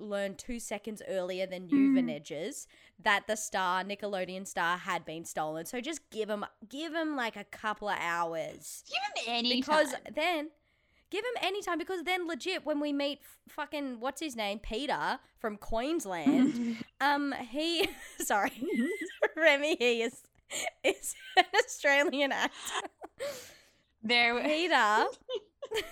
[0.00, 1.94] learned two seconds earlier than you, Mm.
[1.96, 2.68] Venedges,
[3.02, 5.66] that the star, Nickelodeon star, had been stolen.
[5.66, 8.84] So just give them, give them like a couple of hours.
[8.86, 10.00] Give them any because time.
[10.14, 10.50] then,
[11.10, 11.78] give him any time.
[11.78, 14.60] Because then, legit, when we meet f- fucking, what's his name?
[14.60, 17.88] Peter from Queensland, um, he,
[18.20, 18.52] sorry,
[19.36, 20.22] Remy, he is,
[20.84, 22.52] is an Australian actor.
[24.02, 25.04] there Peter.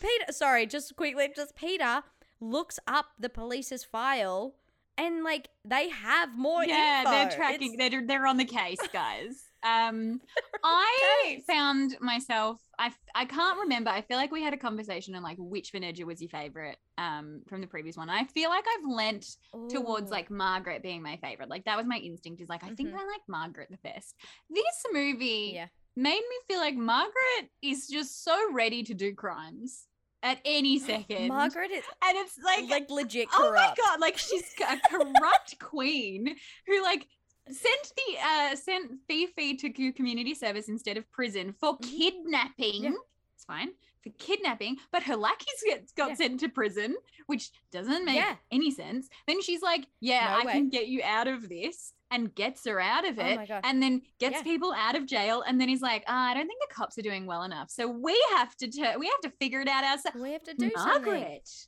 [0.00, 2.02] Peter, sorry, just quickly, just Peter
[2.40, 4.54] looks up the police's file
[4.98, 7.10] and like they have more yeah, info.
[7.10, 7.74] they're tracking.
[7.74, 9.44] It's- They're they're on the case, guys.
[9.64, 10.20] Um,
[10.64, 12.60] I found myself.
[12.78, 13.90] I I can't remember.
[13.90, 16.76] I feel like we had a conversation on like which Venegia was your favorite.
[16.96, 18.08] Um, from the previous one.
[18.08, 19.26] I feel like I've lent
[19.68, 21.48] towards like Margaret being my favorite.
[21.48, 22.40] Like that was my instinct.
[22.40, 22.98] Is like I think Mhm.
[22.98, 24.14] I like Margaret the best.
[24.48, 29.86] This movie yeah, made me feel like Margaret is just so ready to do crimes
[30.22, 31.28] at any second.
[31.28, 34.00] Margaret is and it's like, like legit Oh my god!
[34.00, 37.08] Like she's a corrupt queen who like
[37.50, 41.98] sent the uh sent Fifi to co- community service instead of prison for Mhm.
[41.98, 42.84] kidnapping.
[42.84, 42.90] Yeah.
[43.34, 43.70] It's fine
[44.02, 46.14] for kidnapping, but her lackeys get, got Yeah.
[46.14, 48.36] sent to prison, which doesn't make Yeah.
[48.50, 49.08] any sense.
[49.26, 50.52] Then she's like, "Yeah, No I way.
[50.52, 53.62] can get you out of this." And gets her out of Oh it, my God.
[53.64, 56.60] and then gets people out of jail, and then he's like, "Ah, "I don't think
[56.60, 59.60] the cops are doing well enough, so we have to tur- we have to figure
[59.60, 61.12] it out ourselves." we have to do something.
[61.12, 61.66] Margaret,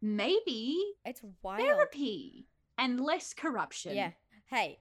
[0.00, 1.60] maybe It's wild.
[1.60, 3.96] therapy and less corruption.
[3.96, 4.12] Yeah.
[4.46, 4.78] Hey,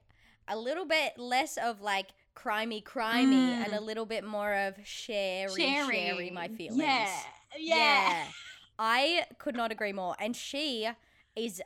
[0.48, 3.86] a little bit less of like crimey, crimey, and a mm.
[3.86, 6.82] little bit more of sherry, sharing sherry my feelings.
[6.82, 7.10] Yeah,
[7.58, 8.24] yeah.
[8.80, 10.16] I could not agree more.
[10.20, 10.88] And she
[11.36, 11.62] is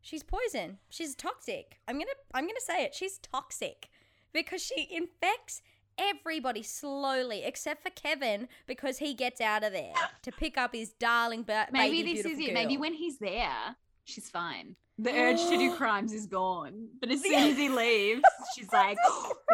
[0.00, 0.78] she's poison.
[0.88, 1.78] She's toxic.
[1.86, 2.94] I'm going to I'm to say it.
[2.94, 3.88] She's toxic
[4.32, 5.62] because she infects
[5.98, 10.90] everybody slowly except for Kevin because he gets out of there to pick up his
[10.90, 12.54] darling ba- Maybe this is it.
[12.54, 14.76] Maybe when he's there, she's fine.
[15.02, 16.88] The urge to do crimes is gone.
[17.00, 18.22] But as soon as he leaves,
[18.56, 18.98] she's like,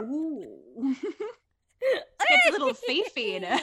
[0.01, 0.57] ooh.
[2.29, 3.61] Gets a little Fifi in her.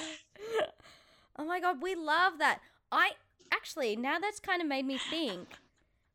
[1.38, 2.60] Oh my god, we love that.
[2.92, 3.12] I
[3.52, 5.48] actually now that's kind of made me think.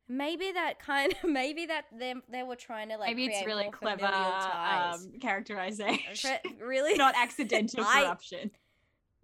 [0.08, 3.68] Maybe that kind of maybe that them they were trying to like Maybe it's really
[3.70, 6.38] clever um, characterization.
[6.62, 8.50] Really Not accidental I- corruption.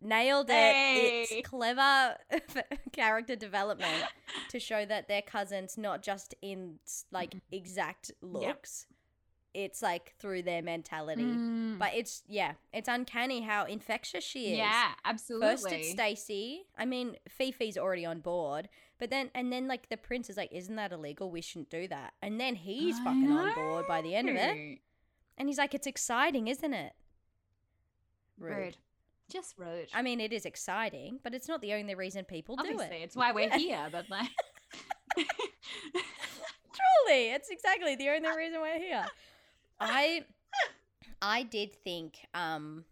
[0.04, 0.52] Nailed it.
[0.52, 1.26] Hey.
[1.30, 2.16] It's clever
[2.92, 4.04] character development
[4.50, 6.78] to show that they're cousins, not just in
[7.10, 8.86] like exact looks.
[9.54, 11.22] It's like through their mentality.
[11.22, 11.78] Mm.
[11.78, 14.58] But it's yeah, it's uncanny how infectious she is.
[14.58, 15.46] yeah, absolutely.
[15.48, 16.66] First it's Stacy.
[16.76, 20.52] I mean, Fifi's already on board, but then and then like the prince is like,
[20.52, 21.30] "Isn't that illegal?
[21.30, 24.36] We shouldn't do that." And then he's I fucking on board by the end of
[24.36, 24.80] it,
[25.38, 26.92] and he's like, "It's exciting, isn't it?"
[28.36, 28.76] Rude.
[29.34, 29.88] Just rude.
[29.92, 33.02] I mean, it is exciting, but it's not the only reason people Obviously, do it.
[33.02, 33.88] it's why we're here.
[33.92, 34.30] But like,
[35.16, 39.04] Truly, it's exactly the only reason we're here.
[39.80, 40.24] I
[41.20, 42.84] I did think um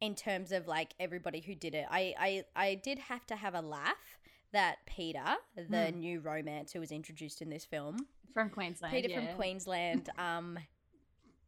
[0.00, 1.86] in terms of like everybody who did it.
[1.90, 4.18] I I I did have to have a laugh
[4.52, 5.24] that Peter,
[5.56, 5.98] the Hmm.
[5.98, 7.96] new romance who was introduced in this film,
[8.32, 8.94] from Queensland.
[8.94, 9.26] Peter yeah.
[9.26, 10.58] from Queensland, um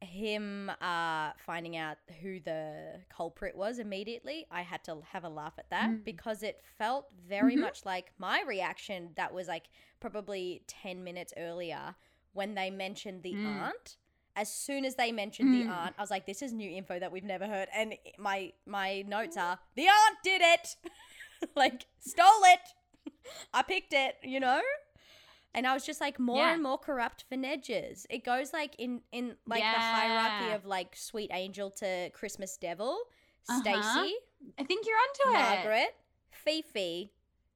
[0.00, 5.54] him uh finding out who the culprit was immediately i had to have a laugh
[5.58, 6.04] at that Mm.
[6.04, 7.61] because it felt very Mhm.
[7.61, 9.66] much like my reaction that was like
[9.98, 11.96] probably 10 minutes earlier
[12.32, 13.46] when they mentioned the Mm.
[13.46, 13.96] aunt
[14.37, 15.70] as soon as they mentioned the Mm.
[15.70, 19.02] aunt i was like this is new info that we've never heard and my my
[19.02, 20.76] notes are the aunt did it
[21.56, 22.61] like stole it
[23.52, 24.61] i picked it you know
[25.58, 26.54] and I was just like more Yeah.
[26.54, 28.06] and more corrupt for Nedges.
[28.08, 32.96] It goes like in in like the hierarchy of like sweet angel to Christmas devil.
[33.48, 33.60] Uh-huh.
[33.60, 34.14] Stacy,
[34.58, 35.42] I think you're onto it.
[35.42, 35.96] Margaret,
[36.30, 37.12] Fifi,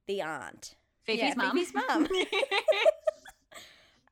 [0.09, 0.75] the aunt.
[1.07, 1.57] Fifi's Yeah, mum.
[1.57, 2.09] Fifi's mum.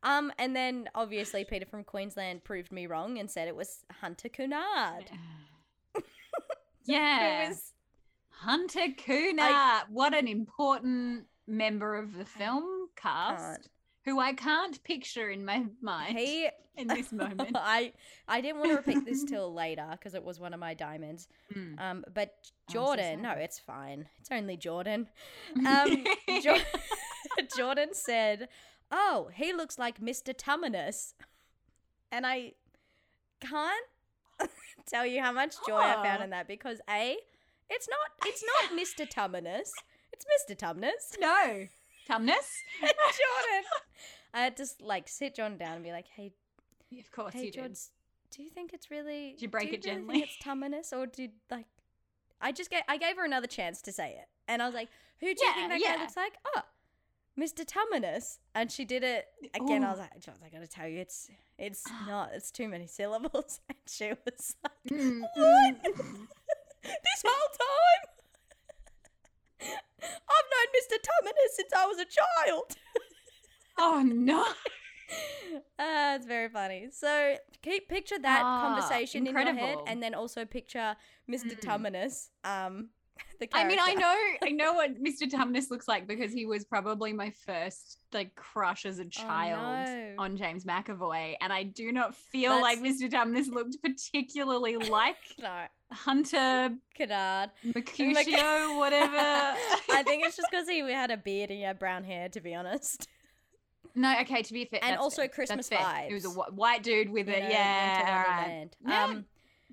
[0.03, 4.31] Um, and then obviously Peter from Queensland proved me wrong and said it was Hunter
[4.31, 5.11] Cunard.
[6.87, 7.44] yeah.
[7.44, 7.72] Who was
[8.31, 9.83] Hunter Kuna.
[9.90, 12.64] what an important member of the film
[12.96, 13.68] cast.
[14.05, 17.53] Who I can't picture in my mind he in this moment.
[17.55, 17.93] I
[18.27, 21.29] I didn't want to repeat this till later because it was one of my diamonds.
[21.55, 21.81] Mm.
[21.81, 24.07] Um, but Oh, so Jordan, no, it's fine.
[24.21, 25.09] It's only Jordan.
[25.67, 26.05] Um,
[26.43, 26.59] Jo-
[27.57, 28.49] Jordan said,
[28.91, 30.33] "Oh, he looks like Mr.
[30.35, 31.15] Tumminus,"
[32.13, 32.53] and I
[33.41, 33.87] can't
[34.87, 36.25] tell you how much joy I found Oh.
[36.25, 37.17] in that because a,
[37.69, 39.09] it's not it's not Mr.
[39.09, 39.71] Tumminus,
[40.13, 40.57] it's Mr.
[40.57, 41.19] Tumnus.
[41.21, 41.67] no.
[42.11, 42.49] Tumnus?
[42.81, 43.64] Jordan,
[44.35, 46.33] I had to like sit John down and be like, "Hey,
[46.99, 47.79] of course hey, you George, did.
[48.37, 49.33] do you think it's really?
[49.33, 50.14] Did you break do it really gently?
[50.20, 51.66] Think it's Tumminus, or did like?"
[52.40, 54.88] I just gave I gave her another chance to say it, and I was like,
[55.20, 55.96] "Who do you Yeah, think that yeah.
[55.96, 56.62] guy looks like?" Oh,
[57.38, 57.64] Mr.
[57.64, 59.85] Tumminus, and she did it again.
[59.85, 60.03] I was Ooh.
[60.03, 62.31] like, "Jones, I gotta tell you, it's it's not.
[62.35, 65.75] It's too many syllables." And she was like, Mm, "What?
[65.85, 66.27] mm.
[66.83, 68.20] this whole time,
[70.03, 70.97] I've known Mr.
[71.09, 72.77] Tumminus since I was a child."
[73.79, 74.45] oh no.
[75.77, 76.87] Uh, it's very funny.
[76.93, 80.95] So keep picture that Ah, conversation in your head, and then also picture
[81.29, 81.59] Mr.
[81.59, 81.65] Mm.
[81.65, 82.91] Tumminus, um,
[83.41, 85.31] the I mean, I know, I know what Mr.
[85.31, 90.15] Tumnus looks like because he was probably my first like crush as a child no.
[90.19, 93.11] on James McAvoy, and I do not feel That's- like Mr.
[93.11, 97.51] Tumnus looked particularly like No, Hunter Canard.
[97.75, 99.17] Mercutio, whatever.
[99.17, 102.41] I think it's just because he had a beard and he had brown hair, to
[102.41, 103.09] be honest.
[103.95, 104.43] no, okay.
[104.43, 105.29] To be fair, And also fair.
[105.29, 106.05] Christmas fair.
[106.09, 108.25] He was a wh- white dude with You a know, yeah.
[108.29, 108.69] All right.
[108.87, 109.25] Yeah, Um,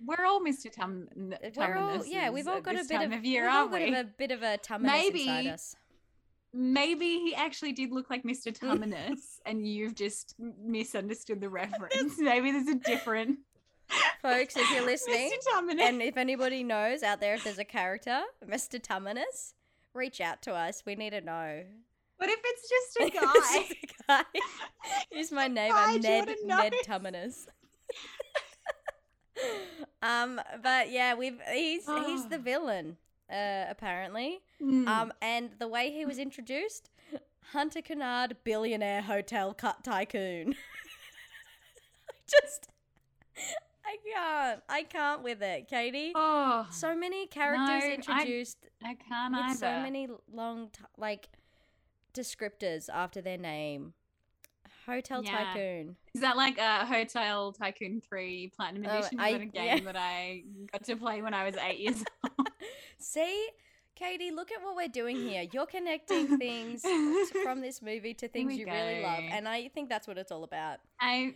[0.06, 0.72] We're all Mr.
[0.72, 1.08] Tum.
[1.16, 3.82] we're all yeah, we've all uh, got a bit time of, year, we've all got
[3.82, 3.96] we?
[3.96, 5.76] a bit of a Tumminus Maybe inside us.
[6.54, 8.58] Maybe he actually did look like Mr.
[8.58, 12.16] Tumminus, and you've just misunderstood the reference.
[12.20, 13.40] Maybe there's a different
[14.22, 15.32] Folks, if you're listening,
[15.80, 18.82] and if anybody knows out there if there's a character, Mr.
[18.82, 19.54] Tumminus,
[19.94, 20.84] reach out to us.
[20.86, 21.64] We need to know.
[22.18, 23.34] what if it's just a guy?
[23.34, 24.24] just a guy.
[25.12, 26.74] He's my neighbor, guy Ned Ned.
[26.86, 27.48] Tumminus.
[30.02, 32.98] um, but yeah, we've he's he's the villain,
[33.32, 34.40] uh, apparently.
[34.62, 34.88] Mm.
[34.88, 36.90] Um, and the way he was introduced,
[37.52, 40.56] Hunter Kennard, billionaire hotel cut tycoon.
[42.30, 42.68] Just,
[43.86, 46.12] I can't, I can't with it, Katie.
[46.14, 49.58] oh, So many characters No, I- introduced I can't with either.
[49.58, 51.30] so many long t- like
[52.14, 53.94] descriptors after their name.
[54.88, 55.32] Hotel Yeah.
[55.54, 55.96] Tycoon.
[56.14, 59.20] Is that like a Hotel Tycoon 3 Platinum Oh, Edition?
[59.20, 59.80] Is I- a game yeah.
[59.82, 62.48] that I got to play when I was eight years old?
[62.98, 63.50] See,
[63.96, 65.46] Katie, look at what we're doing here.
[65.52, 66.84] You're connecting things
[67.44, 70.44] from this movie to things you really love, and I think that's what it's all
[70.44, 70.78] about.
[71.02, 71.36] I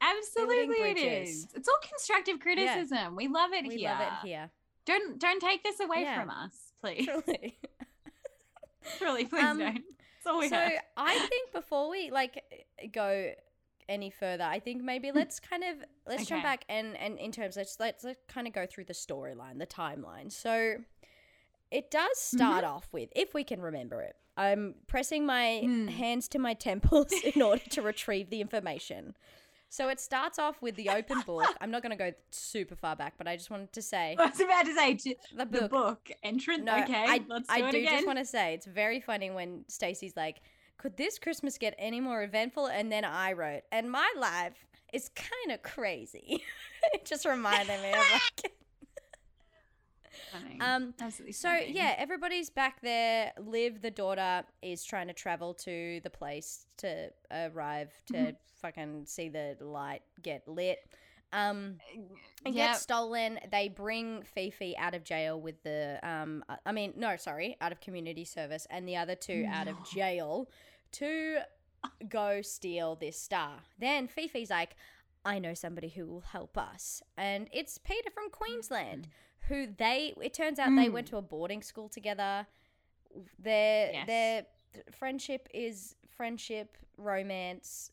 [0.00, 1.48] absolutely it is.
[1.54, 3.16] It's all constructive criticism.
[3.16, 3.90] We love it We here.
[3.98, 4.50] We love it here.
[4.86, 6.20] Don't don't take this away Yeah.
[6.20, 7.04] from us, please.
[7.06, 7.58] Truly.
[8.98, 9.84] Truly, please Um, don't.
[10.28, 10.72] All we so have.
[10.96, 12.42] I think before we like
[12.92, 13.32] go
[13.88, 17.56] any further, I think maybe let's kind of let's jump back and and in terms
[17.56, 20.30] let's let's kind of go through the storyline, the timeline.
[20.30, 20.76] So
[21.70, 22.74] it does start Mm-hmm.
[22.74, 25.88] off with, if we can remember it, I'm pressing my Mm.
[25.90, 29.14] hands to my temples in order to retrieve the information.
[29.70, 31.46] So it starts off with the open book.
[31.60, 34.26] I'm not going to go super far back, but I just wanted to say I
[34.26, 35.70] was about to say the the book.
[35.70, 36.64] book entrance.
[36.64, 37.92] No, okay, I, let's do I it do again.
[37.94, 40.40] just want to say it's very funny when Stacey's like,
[40.78, 45.10] "Could this Christmas get any more eventful?" And then I wrote, "And my life is
[45.14, 46.42] kind of crazy."
[46.94, 47.98] it just reminded me of
[48.44, 48.52] like,
[50.60, 51.32] Um, Absolutely.
[51.32, 51.74] So stunning.
[51.76, 53.32] yeah, everybody's back there.
[53.38, 58.36] Liv, the daughter, is trying to travel to the place to arrive to Mhm.
[58.60, 60.78] fucking see the light get lit.
[61.32, 61.78] Um,
[62.44, 62.72] and Yep.
[62.72, 63.38] get stolen.
[63.50, 66.42] They bring Fifi out of jail with the um.
[66.48, 69.76] uh, I mean, no, sorry, out of community service, and the other two out of
[69.92, 70.48] jail
[70.92, 71.40] to
[72.08, 73.60] go steal this star.
[73.78, 74.74] Then Fifi's like,
[75.24, 79.08] I know somebody who will help us, and it's Peter from Queensland,
[79.48, 80.14] who they.
[80.20, 80.92] It turns out they Mm.
[80.92, 82.46] went to a boarding school together.
[83.38, 84.06] Their Yes.
[84.06, 84.46] their
[84.92, 87.90] friendship is friendship, romance,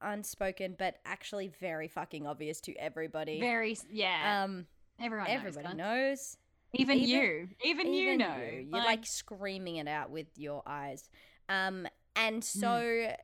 [0.00, 3.40] unspoken, but actually very fucking obvious to everybody.
[3.40, 3.76] Very.
[3.90, 4.44] Yeah.
[4.44, 4.66] um,
[5.00, 5.26] everyone.
[5.28, 5.76] everybody knows.
[5.76, 6.36] knows.
[6.74, 7.48] Even, Even- you.
[7.64, 8.36] Even, you know.
[8.36, 11.08] You're like, screaming it out with your eyes.
[11.48, 12.40] Um, and Hmm.
[12.60, 13.14] so,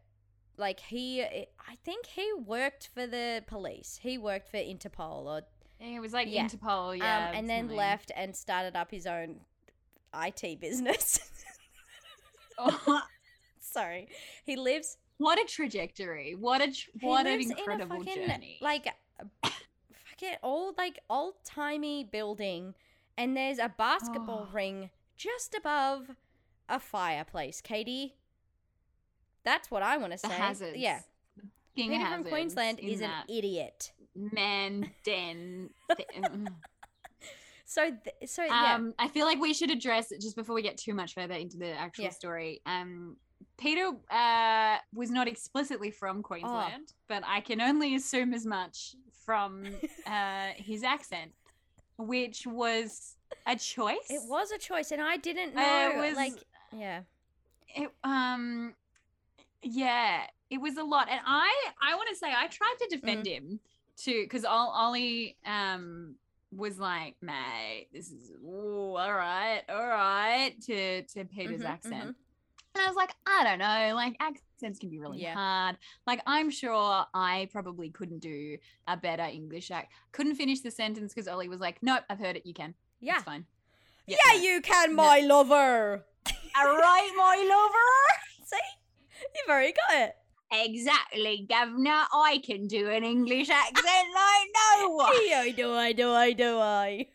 [0.56, 3.98] like he, I think he worked for the police.
[4.02, 5.42] He worked for Interpol, or
[5.84, 6.46] it was like yeah.
[6.46, 6.96] Interpol.
[6.96, 7.28] Yeah.
[7.30, 7.76] um, and then something.
[7.76, 9.36] left and started up his own
[10.14, 11.18] IT business.
[12.58, 13.02] Oh,
[13.60, 14.08] Sorry,
[14.44, 14.96] he lives.
[15.18, 16.34] what a trajectory!
[16.38, 18.58] What a tr- what an lives in incredible fucking, journey!
[18.60, 18.86] Like,
[19.42, 22.74] fucking old, like old timey building,
[23.18, 24.54] and there's a basketball Oh.
[24.54, 26.10] ring just above
[26.68, 27.60] a fireplace.
[27.60, 28.14] Katie,
[29.44, 30.34] that's what I want to the say.
[30.34, 30.76] hazards.
[30.78, 31.00] Yeah,
[31.74, 33.90] King Peter from Queensland is an idiot.
[34.14, 35.70] Man den.
[35.96, 36.08] th-
[37.66, 40.62] So, th- so yeah, um, I feel like we should address it just before we
[40.62, 42.10] get too much further into the actual Yeah.
[42.10, 42.60] story.
[42.66, 43.16] Um,
[43.56, 45.96] Peter uh, was not explicitly Oh.
[45.98, 48.94] from Queensland, but I can only assume as much
[49.24, 49.64] from
[50.06, 51.32] uh, his accent,
[51.96, 54.06] which was a choice.
[54.10, 55.90] it was a choice, and I didn't Uh, know.
[56.02, 56.34] it was- like,
[56.72, 57.02] yeah,
[57.74, 58.74] It, um,
[59.62, 61.50] yeah, it was a lot, and I
[61.80, 63.32] I want to say I tried to defend Mm.
[63.32, 63.60] him
[63.96, 66.16] too because Ollie um
[66.50, 72.04] was like, mate, this is ooh, all right, all right to to Peter's Mhm, accent.
[72.10, 72.14] mhm.
[72.76, 75.34] And I was like, I don't know, like accents can be really Yeah.
[75.34, 75.78] hard.
[76.06, 78.56] Like I'm sure I probably couldn't do
[78.88, 79.92] a better English act.
[80.12, 82.44] Couldn't finish the sentence because Ollie was like, Nope, I've heard it.
[82.46, 82.74] You can.
[83.00, 83.46] yeah, It's fine.
[84.06, 84.40] yeah, no.
[84.40, 85.02] you can, No.
[85.02, 86.04] my lover.
[86.56, 88.44] All right, my lover.
[88.44, 88.56] See,
[89.34, 90.16] you've already got it.
[90.64, 92.02] Exactly, governor.
[92.12, 93.76] I can do an English accent
[94.14, 94.48] like
[94.80, 95.06] no one.
[95.12, 97.06] I do, I do, I do, I.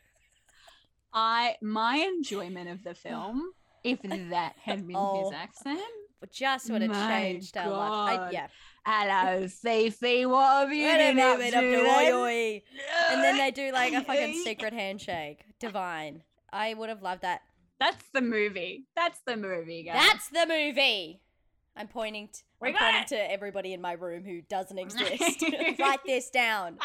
[1.13, 3.51] I my enjoyment of the film,
[3.83, 5.23] if that had been Oh.
[5.25, 5.79] his accent.
[6.33, 8.19] Just would have changed our life.
[8.19, 8.47] I, yeah.
[8.85, 10.25] Hello, Fifi.
[10.25, 11.57] What have you been up been to?
[11.57, 12.61] up to, oi, oi?
[13.11, 15.39] And then they do like a fucking secret handshake.
[15.61, 16.23] Divine.
[16.51, 17.39] I would have loved that.
[17.79, 18.85] That's the movie.
[18.97, 19.95] That's the movie, guys.
[19.95, 21.21] That's the movie.
[21.77, 22.27] I'm pointing.
[22.27, 23.07] T- We I'm got pointing it.
[23.09, 25.43] to everybody in my room who doesn't exist.
[25.79, 26.77] Write this down.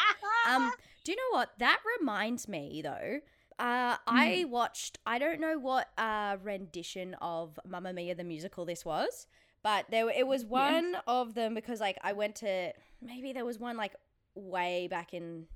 [0.49, 0.73] Um,
[1.05, 1.51] do you know what?
[1.59, 3.21] That reminds me though.
[3.59, 4.99] Uh, I watched.
[5.07, 9.27] I don't know what uh rendition of Mamma Mia the musical this was,
[9.63, 13.59] but there it was one of them because like I went to maybe there was
[13.61, 13.95] one like
[14.35, 15.47] way back in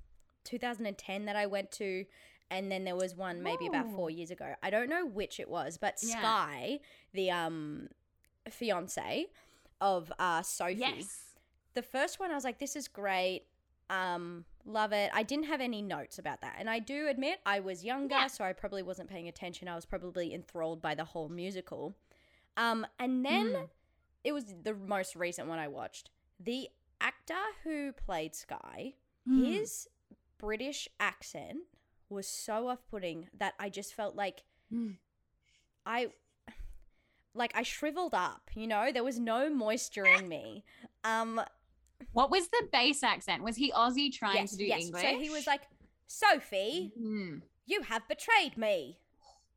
[0.44, 2.04] 2010 that I went to,
[2.50, 4.54] and then there was one maybe about four years ago.
[4.62, 6.18] I don't know which it was, but Yeah.
[6.20, 6.78] Sky,
[7.12, 7.88] the um
[8.48, 9.26] fiance
[9.80, 11.22] of uh Sophie, yes.
[11.74, 13.42] the first one I was like, this is great.
[13.90, 15.10] Um, love it.
[15.14, 16.56] I didn't have any notes about that.
[16.58, 18.26] And I do admit I was younger, Yeah.
[18.26, 19.66] so I probably wasn't paying attention.
[19.66, 21.94] I was probably enthralled by the whole musical.
[22.56, 23.68] Um, and then Mm.
[24.24, 26.10] it was the most recent one I watched.
[26.38, 26.68] The
[27.00, 28.94] actor who played Sky,
[29.26, 29.46] Mm.
[29.54, 29.88] his
[30.36, 31.60] British accent
[32.10, 34.98] was so off putting that I just felt like Mm.
[35.86, 36.12] I
[37.38, 38.90] like I shriveled up, you know?
[38.92, 40.64] There was no moisture in me.
[41.04, 41.40] Um
[42.12, 43.42] What was the bass accent?
[43.42, 44.84] Was he Aussie trying yes, to do yes.
[44.84, 45.02] English?
[45.02, 45.62] So he was like,
[46.06, 47.42] Sophie, Mm.
[47.66, 48.98] you have betrayed me.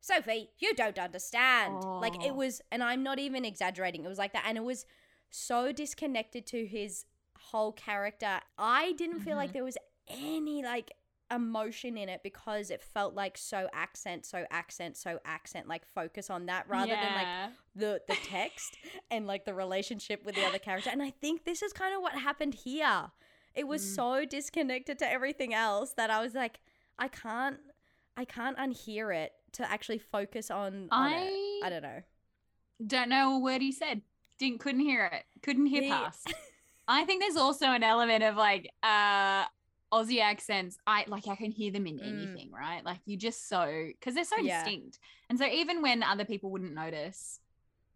[0.00, 1.82] Sophie, you don't understand.
[1.84, 2.26] Like Oh.
[2.26, 4.04] it was, and I'm not even exaggerating.
[4.04, 4.84] It was like that, and it was
[5.30, 7.04] so disconnected to his
[7.38, 8.40] whole character.
[8.58, 9.54] I didn't feel like Mhm.
[9.54, 9.78] there was
[10.08, 10.92] any like
[11.34, 15.68] emotion in it because it felt like so accent, so accent, so accent.
[15.68, 17.28] Like focus on that rather than like
[17.74, 18.76] the the text
[19.10, 20.90] and like the relationship with the other character.
[20.92, 23.10] And I think this is kind of what happened here.
[23.54, 23.94] It was Mm.
[23.96, 26.60] so disconnected to everything else that I was like,
[26.98, 27.58] I can't,
[28.16, 30.88] I can't unhear it to actually focus on.
[30.90, 31.16] on it.
[31.16, 32.02] I I don't know.
[32.86, 34.02] don't know a word he said.
[34.38, 35.24] Didn't couldn't hear it.
[35.42, 36.32] Couldn't hear He- past.
[36.88, 39.44] I think there's also an element of like uh
[39.92, 40.78] Aussie accents.
[40.86, 42.08] I like I can hear them in Mm.
[42.08, 42.84] anything, right?
[42.84, 44.64] Like you just so because they're so Yeah.
[44.64, 44.98] distinct.
[45.28, 47.40] And so even when other people wouldn't notice,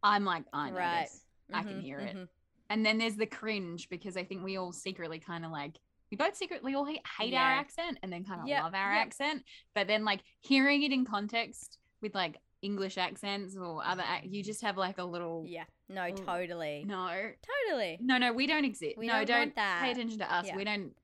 [0.03, 1.03] I'm like, I know Right.
[1.05, 1.25] this.
[1.53, 2.17] I can Mhm, hear it.
[2.17, 2.29] mhm.
[2.69, 5.77] And then there's the cringe because I think we all secretly kind of like
[6.11, 8.93] we both secretly all hate, hate our accent and then kind of Yep, love our
[8.95, 9.07] yep.
[9.07, 9.45] accent.
[9.75, 14.43] But then like hearing it in context with like English accents or other, ac- you
[14.45, 15.65] just have like a little Yeah.
[15.89, 16.85] No, totally.
[16.85, 17.33] no,
[17.69, 17.99] Totally.
[18.01, 18.97] no, no, we don't exist.
[18.99, 20.47] We no, don't don't, pay attention to us.
[20.47, 20.57] Yeah.
[20.57, 20.95] We don't.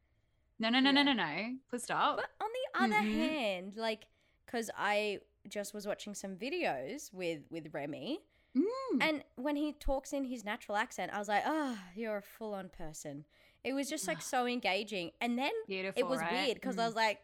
[0.62, 1.12] No, no, no, no, Yeah.
[1.12, 1.56] no, no.
[1.68, 2.16] Please stop.
[2.16, 3.12] But on the other Mhm.
[3.12, 4.06] hand, like,
[4.46, 8.20] because I just was watching some videos with with Remy,
[8.56, 8.98] Mm.
[9.02, 12.54] and when he talks in his natural accent, I was like, oh, you're a full
[12.54, 13.24] on person.
[13.64, 15.98] It was just like so engaging, and then Beautiful.
[16.00, 16.32] it was right?
[16.32, 16.86] weird because I Mm.
[16.86, 17.22] was like,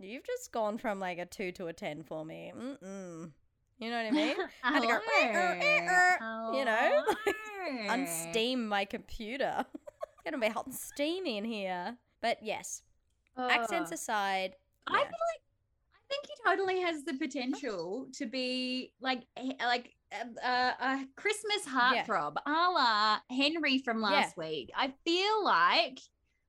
[0.00, 2.52] you've just gone from like a two to a ten for me.
[2.54, 3.32] Mm-mm.
[3.78, 4.36] You know what I mean?
[4.64, 7.04] I had to go, "Eh, er, eh, er," you know,
[7.92, 9.64] Unsteam my computer.
[10.24, 11.96] Gonna be hot and steamy in here.
[12.22, 12.82] But yes,
[13.38, 13.94] accents Ugh.
[13.94, 14.54] aside,
[14.86, 15.42] I feel like
[15.94, 19.22] I think he totally has the potential to be like
[19.60, 22.04] like a, a, a Christmas Yeah.
[22.04, 24.06] heartthrob, a la Henry from Yeah.
[24.08, 24.70] last week.
[24.76, 25.98] I feel like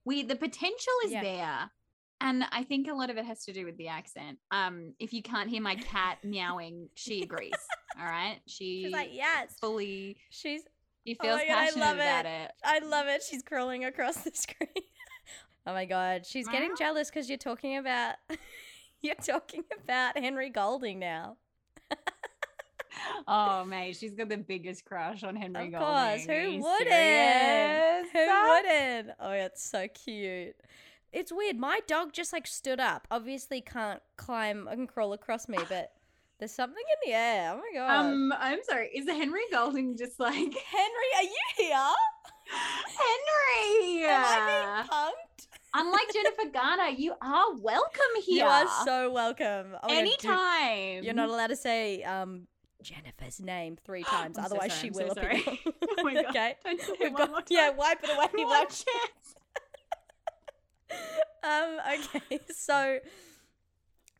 [0.05, 1.21] we the potential is Yeah.
[1.23, 1.71] there.
[2.21, 4.37] And I think a lot of it has to do with the accent.
[4.51, 7.51] Um, if you can't hear my cat meowing, she agrees.
[7.99, 10.61] all right, she she's like, yes, fully she's.
[11.05, 12.29] she Oh feels my God, I passionate love about it.
[12.45, 12.51] it.
[12.63, 13.23] I love it.
[13.29, 14.69] She's crawling across the screen.
[15.65, 16.75] Oh my god, she's getting Wow.
[16.77, 18.15] jealous because you're talking about.
[19.01, 21.37] you're talking about Henry Golding now.
[23.27, 25.75] Oh mate, she's got the biggest crush on Henry Golding.
[25.75, 26.25] Of Golding.
[26.25, 28.11] course, who wouldn't?
[28.11, 29.09] Who wouldn't?
[29.19, 30.55] Oh, it's so cute.
[31.11, 31.57] It's weird.
[31.57, 33.07] My dog just like stood up.
[33.11, 35.91] Obviously, can't climb and crawl across me, but
[36.39, 37.51] there's something in the air.
[37.53, 38.05] Oh my god.
[38.05, 38.89] Um, I'm sorry.
[38.93, 41.93] Is Henry Golding just like Henry, are you here?
[42.87, 44.05] Henry?
[44.05, 45.32] Am I being punked?
[45.75, 48.43] Unlike Jennifer Garner, you are welcome here.
[48.45, 49.75] You are so welcome.
[49.81, 51.03] Oh my God, anytime.
[51.03, 52.47] You're not allowed to say um
[52.83, 55.41] Jennifer's name three times, I'm so otherwise sorry, she so will sorry.
[55.41, 55.73] appear.
[55.97, 56.27] Oh my God.
[56.35, 56.55] okay.
[56.99, 58.27] We've one got yeah, wipe it away.
[58.33, 59.35] One wipe chance.
[61.43, 62.99] um okay so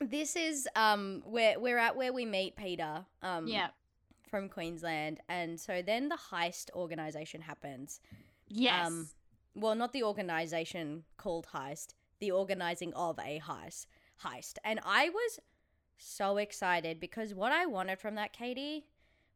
[0.00, 3.68] this is um where we're at where we meet peter um Yeah.
[4.28, 8.00] from queensland and so then the heist organization happens
[8.48, 8.86] Yes.
[8.88, 9.08] um
[9.54, 13.86] well not the organization called heist the organizing of a heist
[14.24, 15.38] heist and i was
[15.98, 18.86] so excited because what i wanted from that katie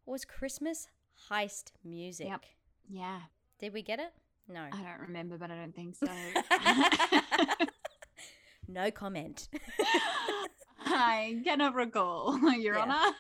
[0.07, 0.89] was christmas
[1.31, 2.45] heist music Yep.
[2.91, 3.21] yeah.
[3.59, 4.13] did we get it
[4.51, 6.07] no I don't remember, but I don't think so.
[8.69, 9.49] no comment
[10.87, 12.83] I cannot recall, Your Yeah.
[12.83, 13.15] Honor.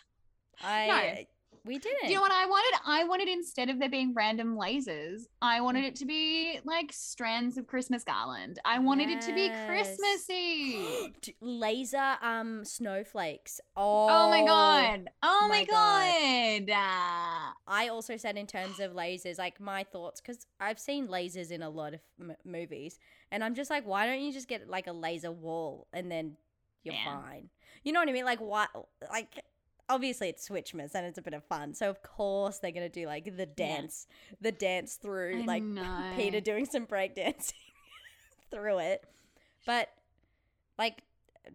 [0.62, 1.26] i
[1.68, 2.80] we didn't Do you know what I wanted?
[2.86, 7.56] I wanted instead of there being random lasers, I wanted it to be like strands
[7.58, 8.58] of Christmas garland.
[8.64, 9.58] I wanted it to be Yes.
[9.66, 11.14] Christmassy.
[11.40, 13.60] Laser um snowflakes.
[13.76, 15.10] Oh, Oh my god.
[15.22, 16.72] Oh my my god.
[16.74, 17.52] Ah.
[17.66, 21.62] I also said in terms of lasers, like my thoughts, because I've seen lasers in
[21.62, 22.98] a lot of m- movies,
[23.30, 26.36] and I'm just like, why don't you just get like a laser wall and then
[26.82, 27.50] you're fine?
[27.84, 28.24] You know what I mean?
[28.24, 28.70] Like what?
[29.10, 29.42] Like
[29.88, 33.06] obviously it's Switchmas and it's a bit of fun, so of course they're gonna do
[33.06, 34.06] like the dance,
[34.40, 36.12] the dance through, I like know.
[36.16, 37.52] Peter doing some breakdancing
[38.50, 39.04] through it.
[39.66, 39.88] But
[40.78, 41.02] like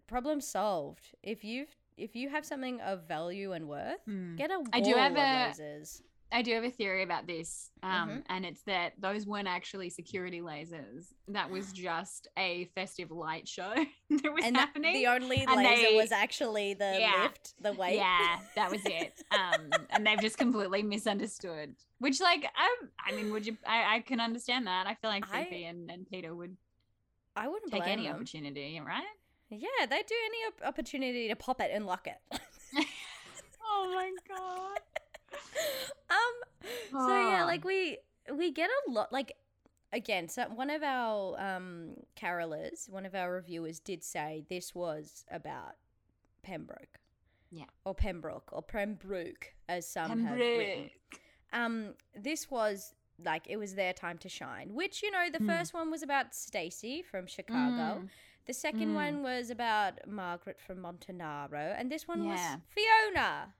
[0.07, 1.15] problem solved.
[1.23, 4.35] If you've if you have something of value and worth, Hmm.
[4.35, 6.01] get a wall I do have of a- lasers.
[6.33, 8.23] I do have a theory about this, um, Mhm.
[8.27, 11.13] and it's that those weren't actually security lasers.
[11.27, 13.73] That was just a festive light show
[14.09, 14.93] that was And happening.
[14.95, 17.21] the only and laser they- was actually the Yeah.
[17.23, 17.97] lift, the weight.
[17.97, 19.21] Yeah, that was it.
[19.31, 21.75] Um, and they've just completely misunderstood.
[21.99, 22.75] Which, like, I,
[23.05, 23.55] I mean, would you?
[23.65, 24.87] I, I can understand that.
[24.87, 26.57] I feel like I- and, and Peter would
[27.35, 28.15] I wouldn't take any them.
[28.15, 29.03] opportunity, right?
[29.49, 32.17] Yeah, they do any op- opportunity to pop it and lock it.
[33.75, 34.79] Oh my god.
[36.09, 37.97] um so yeah like we
[38.35, 39.33] we get a lot like
[39.91, 45.25] again so one of our um carolers one of our reviewers did say this was
[45.31, 45.75] about
[46.43, 46.99] pembroke
[47.51, 47.65] Yeah.
[47.85, 50.89] or pembroke or pembroke as some have written
[51.51, 55.47] um this was like it was their time to shine which you know the Hmm.
[55.47, 58.09] first one was about stacy from chicago Mm.
[58.47, 58.95] the second Mm.
[58.95, 62.55] one was about margaret from montenaro and this one Yeah.
[62.55, 63.53] was fiona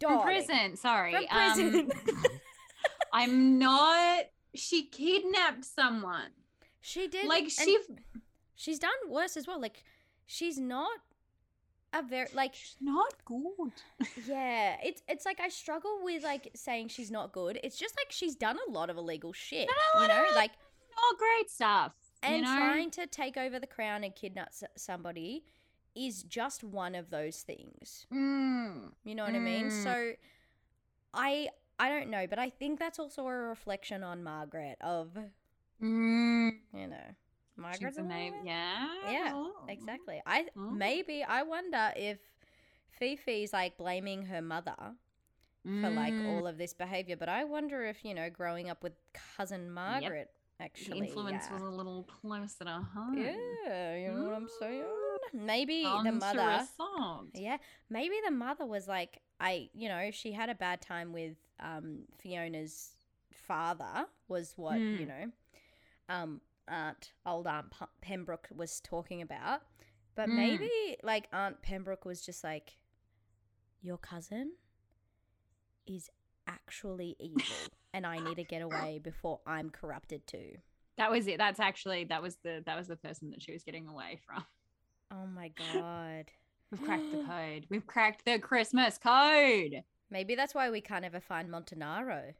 [0.00, 0.24] From Darling.
[0.24, 1.12] prison, sorry.
[1.12, 1.90] From prison.
[1.92, 2.24] Um,
[3.12, 4.24] I'm not.
[4.54, 6.30] She kidnapped someone.
[6.80, 7.78] She did Like she.
[8.54, 9.60] she's done worse as well.
[9.60, 9.82] Like
[10.26, 10.90] she's not
[11.92, 13.72] a very like She's not good.
[14.28, 14.76] yeah.
[14.82, 17.58] It's it's like I struggle with like saying she's not good.
[17.62, 19.68] It's just like she's done a lot of illegal shit.
[19.96, 20.52] A You know, of- like
[20.96, 21.92] Not great stuff.
[22.22, 22.56] and you know?
[22.56, 25.44] trying to take over the crown and kidnap somebody
[25.96, 28.06] is just one of those things.
[28.12, 28.92] Mm.
[29.04, 29.66] You know what I mean?
[29.68, 29.82] Mm.
[29.82, 30.12] So
[31.14, 35.16] I I don't know, but I think that's also a reflection on Margaret of
[35.82, 36.52] Mm.
[36.72, 37.14] you know
[37.56, 38.34] Margaret's She's a name.
[38.44, 38.88] Yeah.
[39.10, 39.52] Yeah, Oh.
[39.68, 40.22] Exactly.
[40.26, 40.70] I Oh.
[40.70, 42.18] maybe I wonder if
[43.00, 44.94] Fifi's like blaming her mother
[45.64, 48.82] for like Mm, all of this behavior, but I wonder if you know, growing up
[48.84, 48.92] with
[49.36, 51.54] cousin Margaret, the actually, influence yeah.
[51.54, 53.18] was a little closer to home.
[53.18, 54.84] yeah, you know what I'm saying?
[55.32, 56.66] Maybe the mother,
[57.34, 57.56] yeah,
[57.90, 62.00] maybe the mother was like, I, you know, she had a bad time with um
[62.18, 62.92] Fiona's
[63.32, 65.08] father, was what you Mm.
[65.08, 65.32] know,
[66.08, 69.62] um, Aunt old Aunt P- Pembroke was talking about,
[70.14, 70.34] but Mm.
[70.36, 70.70] maybe
[71.02, 72.78] like Aunt Pembroke was just like,
[73.82, 74.52] your cousin
[75.86, 76.10] is
[76.46, 80.58] actually evil, and I need to get away before I'm corrupted too.
[80.96, 81.38] That was it.
[81.38, 84.44] That's actually that was the that was the person that she was getting away from.
[85.10, 86.26] Oh my god.
[86.70, 87.66] We've cracked the code.
[87.70, 89.82] We've cracked the Christmas code.
[90.10, 92.34] Maybe that's why we can't ever find Montenaro.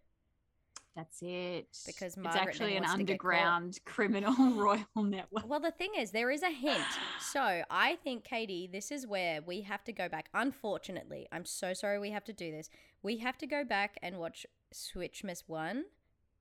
[0.96, 1.76] That's it.
[1.86, 3.28] Because it's actually an wants to get caught.
[3.34, 5.46] underground criminal royal network.
[5.48, 6.82] Well, the thing is, there is a hint.
[7.20, 10.28] So I think, Katie, this is where we have to go back.
[10.32, 12.70] Unfortunately, I'm so sorry we have to do this.
[13.02, 15.84] We have to go back and watch Switchmas 1,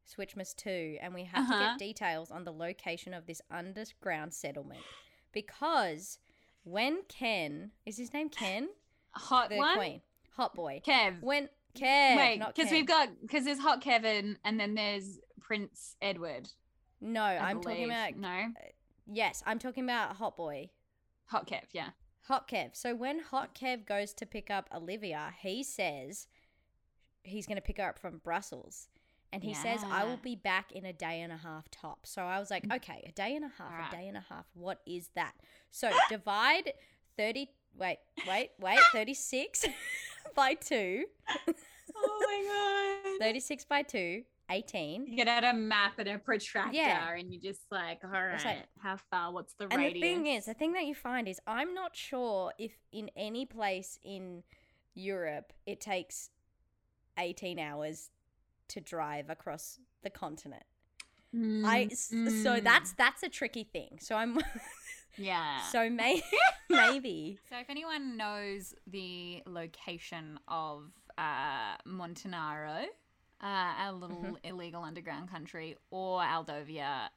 [0.08, 1.70] Switchmas 2, and we have to Uh-huh.
[1.72, 4.82] get details on the location of this underground settlement.
[5.36, 6.18] Because
[6.64, 8.70] when Ken, is his name Ken?
[9.12, 9.78] Hot The one.
[9.78, 10.02] Queen.
[10.36, 10.82] Hot boy.
[10.86, 11.22] Kev.
[11.22, 16.50] When Kev, Wait, because we've got because there's Hot Kevin and then there's Prince Edward.
[17.02, 18.48] No, I I'm talking about no
[19.06, 20.70] yes, I'm talking about Hot Boy.
[21.28, 21.64] Hot Kev.
[21.74, 21.90] Yeah.
[22.28, 22.76] Hot Kev.
[22.76, 26.28] So when Hot Kev goes to pick up Olivia, he says
[27.24, 28.88] he's going to pick her up from Brussels.
[29.34, 32.00] And he says, I will be back in a day and a half top.
[32.06, 32.76] So I was like, mm.
[32.78, 33.94] okay, a day and a half, Alright.
[33.94, 34.46] a day and a half.
[34.54, 35.34] What is that?
[35.72, 36.72] So divide
[37.18, 37.98] 30, wait,
[38.28, 39.66] wait, wait, 36
[40.36, 41.04] by 2.
[41.96, 43.26] Oh my god.
[43.26, 45.08] 36 by 2, 18.
[45.08, 47.14] You get out a map and a protractor, Yeah.
[47.14, 49.34] and you just like, all right, like- how far?
[49.34, 49.94] What's the And radius?
[49.96, 53.46] the thing is, the thing that you find is, I'm not sure if in any
[53.46, 54.44] place in
[54.94, 56.30] Europe it takes
[57.18, 58.12] 18 hours
[58.70, 60.64] to drive across the continent.
[61.64, 62.64] I Mm, so mm.
[62.64, 64.00] that's that's a tricky thing.
[64.02, 64.38] So I'm
[65.18, 65.60] yeah.
[65.72, 66.22] so may,
[66.70, 72.86] maybe So, if anyone knows the location of uh, Montenaro,
[73.42, 74.46] uh, our little Mm-hmm.
[74.46, 77.10] illegal underground country, or Aldovia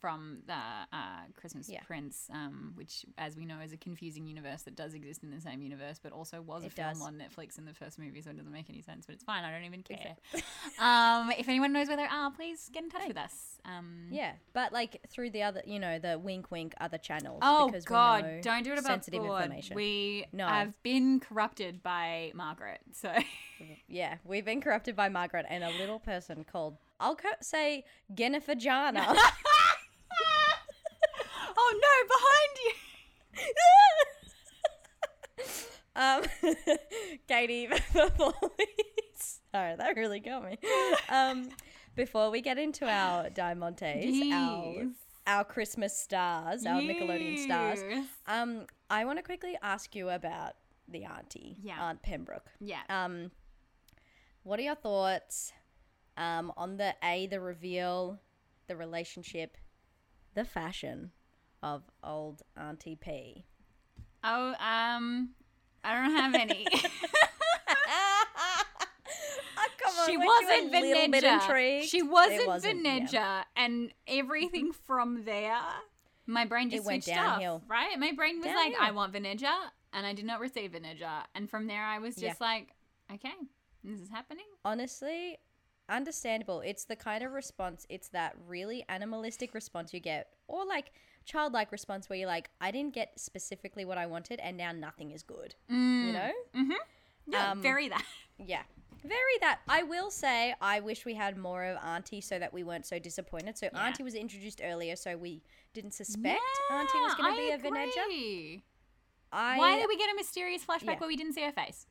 [0.00, 0.96] from the uh,
[1.36, 1.80] Christmas Yeah.
[1.84, 5.40] Prince, um, which, as we know, is a confusing universe that does exist in the
[5.40, 8.30] same universe, but also was a It film on Netflix in the first movie, so
[8.30, 9.06] it doesn't make any sense.
[9.06, 9.44] But it's fine.
[9.44, 10.16] I don't even care.
[10.78, 13.56] um, if anyone knows where they are, please get in touch with us.
[13.64, 17.40] Um, yeah, but like through the other, you know, the wink wink other channels.
[17.42, 18.24] Oh because we God!
[18.42, 19.42] Don't do it about sensitive board.
[19.42, 19.74] information.
[19.76, 20.46] We No.
[20.46, 22.80] have been corrupted by Margaret.
[22.92, 23.12] So
[23.88, 27.84] yeah, we've been corrupted by Margaret and a little person called I'll co- say
[28.14, 29.04] Jennifer Jana.
[31.56, 31.94] oh no!
[32.08, 32.76] Behind
[35.98, 36.22] Um,
[37.28, 38.66] Katie, before we,
[39.52, 40.56] sorry, that really got me.
[41.08, 41.48] Um,
[41.96, 44.84] before we get into our Diamantes, our,
[45.26, 47.80] our Christmas stars, our Nickelodeon stars,
[48.26, 50.52] um, I want to quickly ask you about
[50.86, 51.82] the auntie, Yeah.
[51.82, 52.48] Aunt Pembroke.
[52.60, 52.82] Yeah.
[52.88, 53.32] Um,
[54.44, 55.52] what are your thoughts
[56.16, 58.20] um, on the A, the reveal,
[58.68, 59.56] the relationship,
[60.34, 61.10] the fashion
[61.62, 63.44] of old Auntie P?
[64.24, 65.30] oh, um,
[65.84, 66.66] I don't have any.
[69.60, 71.86] Oh, come on, she wasn't a little bit Vanessa.
[71.88, 73.42] She wasn't, wasn't, yeah.
[73.56, 75.58] And everything from there,
[76.26, 77.54] my brain just It went switched downhill.
[77.56, 77.62] off.
[77.68, 77.98] Right?
[77.98, 79.52] My brain was like, I want Vanessa,
[79.92, 82.28] and I did not receive Vanessa, and from there, I was Yeah.
[82.28, 82.68] just like,
[83.12, 83.32] okay,
[83.82, 84.46] this is happening.
[84.64, 85.38] Honestly,
[85.88, 86.60] understandable.
[86.60, 90.92] It's the kind of response, it's that really animalistic response you get, or like
[91.28, 95.10] childlike response where you're like, I didn't get specifically what I wanted, and now nothing
[95.12, 95.54] is good.
[95.68, 96.30] You know?
[96.56, 96.72] Mm-hmm.
[97.26, 98.04] Yeah, Um, very that.
[98.38, 98.62] Yeah.
[99.04, 99.60] Very that.
[99.68, 102.98] I will say, I wish we had more of Auntie so that we weren't so
[102.98, 103.56] disappointed.
[103.58, 103.86] So Yeah.
[103.86, 105.42] Auntie was introduced earlier, so we
[105.74, 108.62] didn't suspect Auntie was going to be a Veneja.
[109.30, 110.98] I Why did we get a mysterious flashback yeah.
[110.98, 111.86] where we didn't see her face?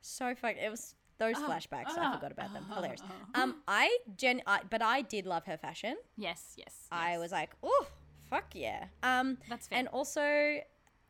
[0.00, 0.56] so fuck.
[0.56, 1.90] It was those Oh, flashbacks.
[1.96, 2.66] I forgot about them.
[2.70, 3.02] oh, Hilarious.
[3.34, 3.40] oh.
[3.40, 5.96] Um, I gen, I, but I did love her fashion.
[6.16, 6.88] Yes, yes.
[6.90, 7.20] I yes.
[7.20, 7.86] was like, oh,
[8.32, 8.86] fuck yeah.
[9.02, 9.78] Um, That's fair.
[9.78, 10.58] and also,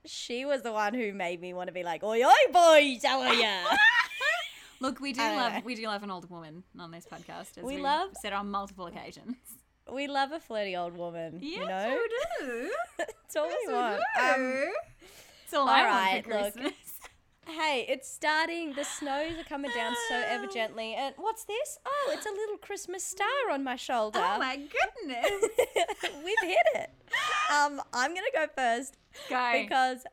[0.05, 3.21] she was the one who made me want to be like, oi, oi, boys, how
[3.23, 3.59] are ya?
[4.81, 5.61] Look, we do love know.
[5.65, 7.57] we do love an old woman on this podcast.
[7.59, 9.37] As We we've love- said on multiple occasions.
[9.93, 11.39] we love a flirty old woman.
[11.41, 11.99] you know,
[12.41, 12.71] do.
[12.99, 14.01] it's all we want.
[14.21, 14.65] Um,
[15.45, 16.73] it's all I alright, want for look.
[17.47, 18.73] Hey, it's starting.
[18.75, 20.95] The snows are coming down so ever gently.
[20.95, 21.79] And what's this?
[21.85, 24.21] Oh, it's a little Christmas star on my shoulder.
[24.23, 25.31] Oh my goodness.
[26.25, 26.91] We've hit it.
[27.53, 28.97] Um, I'm gonna go first
[29.29, 29.53] Go.
[29.55, 30.05] because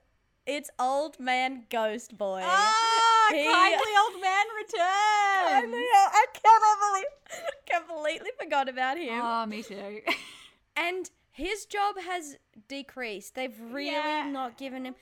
[0.46, 2.42] it's old man ghost boy.
[2.44, 5.72] Ah, He- kindly old man returns.
[5.72, 5.80] know,
[6.12, 9.22] I cannot believe completely forgot about him.
[9.24, 10.02] Oh, me too.
[10.76, 12.36] And his job has
[12.68, 13.36] decreased.
[13.36, 14.28] They've really Yeah.
[14.30, 14.96] not given him.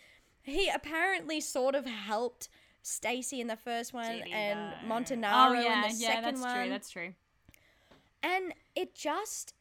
[0.48, 2.50] He apparently sort of helped
[2.82, 4.88] Stacy in the first one and?
[4.88, 6.56] Montenaro oh, yeah, in the yeah, second that's one.
[6.56, 6.70] true.
[6.70, 7.14] That's true.
[8.24, 9.54] And it just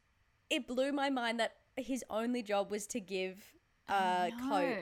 [0.49, 3.45] it blew my mind that his only job was to give
[3.89, 4.79] a coat.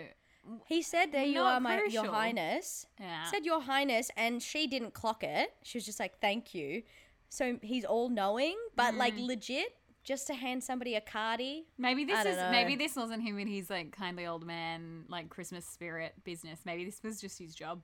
[0.66, 3.24] He said, "There you Not are, my your highness." Yeah.
[3.24, 5.54] Said your highness, and she didn't clock it.
[5.62, 6.82] She was just like, "Thank you."
[7.30, 9.26] So he's all knowing, but like Mm.
[9.26, 11.66] legit, just to hand somebody a cardi.
[11.78, 12.50] Maybe this is know.
[12.50, 16.60] maybe this wasn't him in his like kindly old man like Christmas spirit business.
[16.64, 17.80] Maybe this was just his job.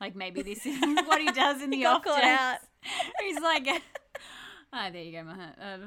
[0.00, 2.24] Like maybe this is what he does in the got off days.
[2.24, 2.58] out.
[3.20, 3.66] He's like,
[4.72, 5.58] ah, there you go, my hat.
[5.60, 5.78] Uh,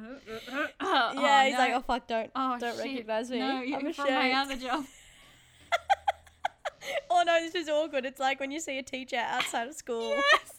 [0.79, 1.59] oh, yeah, he's no.
[1.59, 2.85] like, "Oh fuck, don't oh, don't shit.
[2.85, 3.39] recognize me.
[3.39, 4.85] No, I'm from my ashamed." other job.
[7.09, 8.05] oh no, this is awkward.
[8.05, 10.09] It's like when you see a teacher outside of school.
[10.11, 10.54] yes.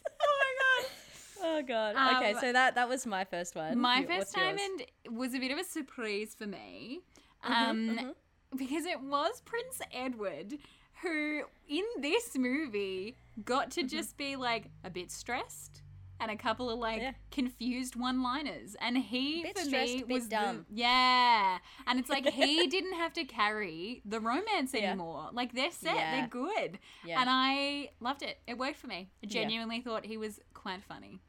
[1.49, 1.95] Oh god.
[1.97, 3.79] Um, okay, so that that was my first one.
[3.79, 5.17] My first diamond yours?
[5.17, 7.01] was a bit of a surprise for me.
[7.45, 8.15] Mhm, Um, mhm.
[8.57, 10.59] because it was Prince Edward
[11.03, 13.81] who, in this movie, got Mm-hmm.
[13.83, 15.83] to just be like a bit stressed
[16.19, 17.13] and a couple of like Yeah.
[17.31, 20.67] confused one-liners, and he Bit for me was the- dumb.
[20.71, 24.93] yeah, and it's like he didn't have to carry the romance Yeah.
[24.93, 25.29] anymore.
[25.33, 26.13] Like they're set, Yeah.
[26.21, 28.41] they're good, and I loved it.
[28.47, 29.11] It worked for me.
[29.23, 31.21] I genuinely thought he was quite funny.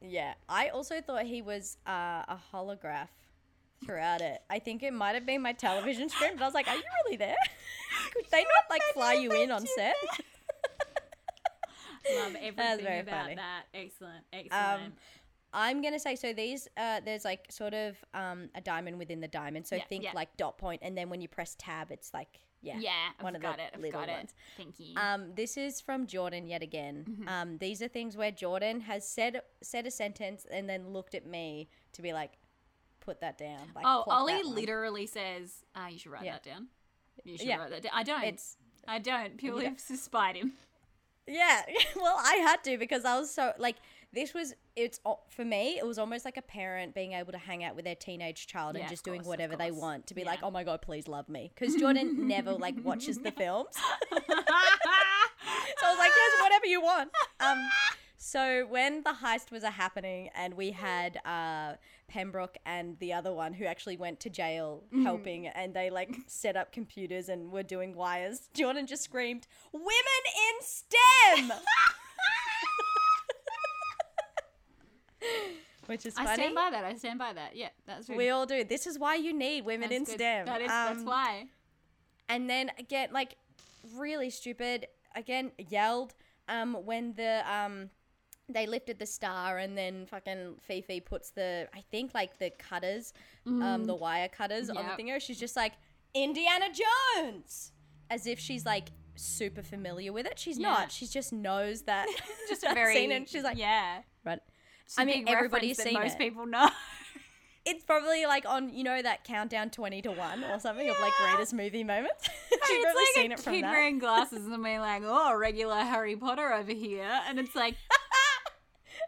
[0.00, 3.08] Yeah, I also thought he was uh, a holograph
[3.84, 4.42] throughout it.
[4.50, 6.82] I think it might have been my television screen, but I was like, "Are you
[7.04, 7.36] really there?
[8.14, 9.96] Could they not like fly you in on set?"
[12.16, 13.34] Love everything very about funny.
[13.36, 13.62] that.
[13.72, 14.94] Excellent, excellent.
[15.54, 16.32] I'm gonna say so.
[16.34, 19.66] These uh, there's like sort of um, a diamond within the diamond.
[19.66, 20.10] So Yeah, think yeah.
[20.14, 22.78] like dot point, and then when you press tab, it's like yeah.
[22.78, 23.60] yeah, I've one of the it.
[23.74, 24.12] I've little got it.
[24.12, 24.34] ones.
[24.56, 24.94] Thank you.
[24.96, 27.04] Um, this is from Jordan yet again.
[27.08, 27.28] Mm-hmm.
[27.28, 31.26] Um, these are things where Jordan has said said a sentence and then looked at
[31.26, 32.32] me to be like,
[33.00, 36.32] "Put that down." Like, oh, Ollie literally says, uh, "You should write Yeah.
[36.32, 36.66] that down."
[37.22, 37.58] You should Yeah.
[37.58, 37.92] write that down.
[37.94, 38.24] I don't.
[38.24, 38.56] It's
[38.86, 39.74] I don't purely Yeah.
[39.88, 40.52] to spite him.
[41.26, 41.62] Yeah,
[41.96, 43.76] well, I had to because I was so like
[44.14, 45.76] this was it's for me.
[45.78, 48.74] It was almost like a parent being able to hang out with their teenage child
[48.76, 50.28] Yeah, and just doing course, of whatever they want to be Yeah.
[50.28, 53.74] like, oh my god, please love me, because Jordan never like watches the films.
[55.78, 57.10] So I was like, yes, whatever you want.
[57.40, 57.68] Um,
[58.16, 61.74] so when the heist was a happening and we had uh,
[62.08, 65.02] Pembroke and the other one who actually went to jail Mm-hmm.
[65.02, 70.24] helping and they like set up computers and were doing wires, Jordan just screamed, "Women
[70.48, 71.52] in STEM!"
[75.86, 76.84] Which is I stand by that.
[76.84, 77.54] I stand by that.
[77.56, 78.16] Yeah, that's good.
[78.16, 78.64] we all do.
[78.64, 80.14] This is why you need women That's in good.
[80.14, 80.46] STEM.
[80.46, 80.68] That is.
[80.68, 81.46] that's Um, why.
[82.28, 83.36] and then again like
[83.96, 86.14] really stupid again yelled
[86.48, 87.90] um when the um
[88.48, 93.12] they lifted the star and then fucking Fifi puts the I think like the cutters
[93.46, 94.98] um the wire cutters on the Yep.
[94.98, 95.74] thingo she's just like
[96.14, 96.66] Indiana
[97.14, 97.72] Jones
[98.10, 100.70] as if she's like super familiar with it she's Yeah.
[100.70, 102.06] not she just knows that
[102.48, 102.94] Just that a very.
[102.94, 104.00] scene and she's like yeah.
[104.24, 104.40] right
[104.86, 106.18] It's I mean, everybody's seen most it.
[106.18, 106.68] people know.
[107.64, 111.12] it's probably like on you know that countdown 20 to 1 or something of like
[111.14, 113.98] greatest movie moments Hey, she's it's probably like seen a it from kid that wearing
[113.98, 117.74] glasses and being like, "Oh, regular Harry Potter over here," and it's like,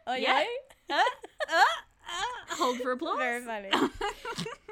[0.07, 0.45] oh Yeah.
[0.89, 1.63] yeah uh, uh,
[2.09, 3.19] uh, hold for applause.
[3.19, 3.71] Very funny.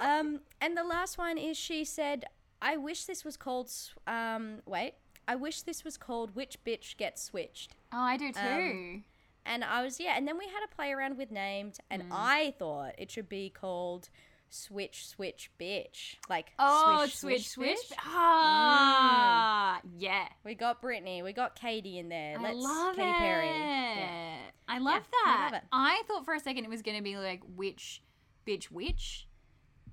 [0.00, 2.24] um, and the last one is she said,
[2.62, 3.70] "I wish this was called.
[4.06, 4.94] Um, wait,
[5.26, 8.40] I wish this was called Which Bitch Gets Switched." oh, I do too.
[8.40, 9.04] Um,
[9.46, 12.08] And I was yeah, and then we had to play around with names, and Mm.
[12.12, 14.08] I thought it should be called
[14.48, 17.98] Switch Switch Bitch, like oh, swish, switch, switch.
[17.98, 20.28] Ah, yeah.
[20.44, 22.38] We got Britney, we got Katie in there.
[22.38, 23.16] I Let's love Katy it.
[23.16, 23.46] Perry.
[23.48, 24.36] Yeah.
[24.68, 25.52] I love Yeah, I that.
[25.52, 25.62] love.
[25.72, 28.02] I thought for a second it was going to be like which
[28.46, 29.28] bitch which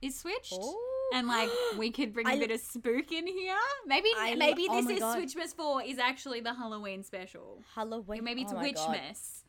[0.01, 0.53] is switched.
[0.53, 0.77] Ooh.
[1.13, 3.55] And like we could bring a I- bit of spook in here.
[3.85, 5.17] Maybe I maybe oh this my is God.
[5.17, 7.61] Switchmas four is actually the Halloween special.
[7.75, 8.23] Halloween.
[8.23, 8.57] Maybe it's oh.
[8.57, 9.40] Witchmas.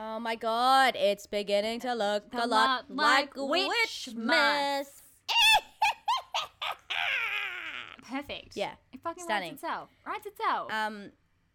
[0.00, 4.86] Oh my god, it's beginning to look a, lot like like Witchmas.
[8.08, 8.56] Perfect.
[8.56, 9.50] Yeah, It fucking stunning.
[9.50, 9.88] writes itself.
[10.06, 10.72] Writes itself.
[10.72, 11.10] Um,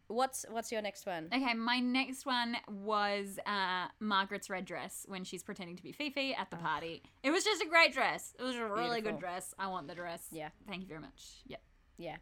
[0.08, 1.30] what's what's your next one?
[1.34, 6.36] Okay, my next one was uh, Margaret's red dress when she's pretending to be Fifi
[6.36, 7.02] at the party.
[7.24, 8.36] It was just a great dress.
[8.38, 8.84] It was a really Ah.
[8.96, 9.12] Beautiful.
[9.14, 9.54] good dress.
[9.58, 10.28] I want the dress.
[10.32, 10.50] Yeah.
[10.68, 11.24] Thank you very much.
[11.48, 11.62] Yep.
[11.98, 12.18] Yeah,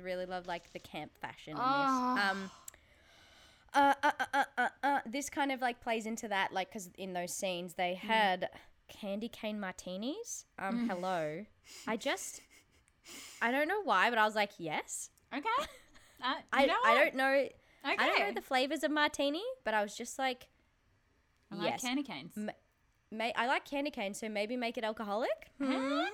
[0.00, 2.14] really love like the camp fashion in Oh.
[2.14, 2.24] this.
[2.24, 2.50] Um,
[3.74, 6.88] uh, uh, uh, uh, uh, uh, this kind of like plays into that, like, because
[6.96, 8.48] in those scenes they had
[8.88, 10.44] candy cane martinis.
[10.58, 11.44] Um, hello.
[11.86, 12.40] I just,
[13.42, 15.10] I don't know why, but I was like, yes.
[15.34, 15.44] Okay.
[16.24, 16.98] Uh, you I, know I what?
[17.04, 17.28] don't know.
[17.34, 17.50] Okay.
[17.98, 20.48] I don't know the flavors of martini, but I was just like,
[21.52, 21.82] I like yes.
[21.82, 22.32] candy canes.
[22.38, 22.50] M-
[23.12, 25.50] May I like candy cane, so maybe make it alcoholic.
[25.62, 26.04] Hmm?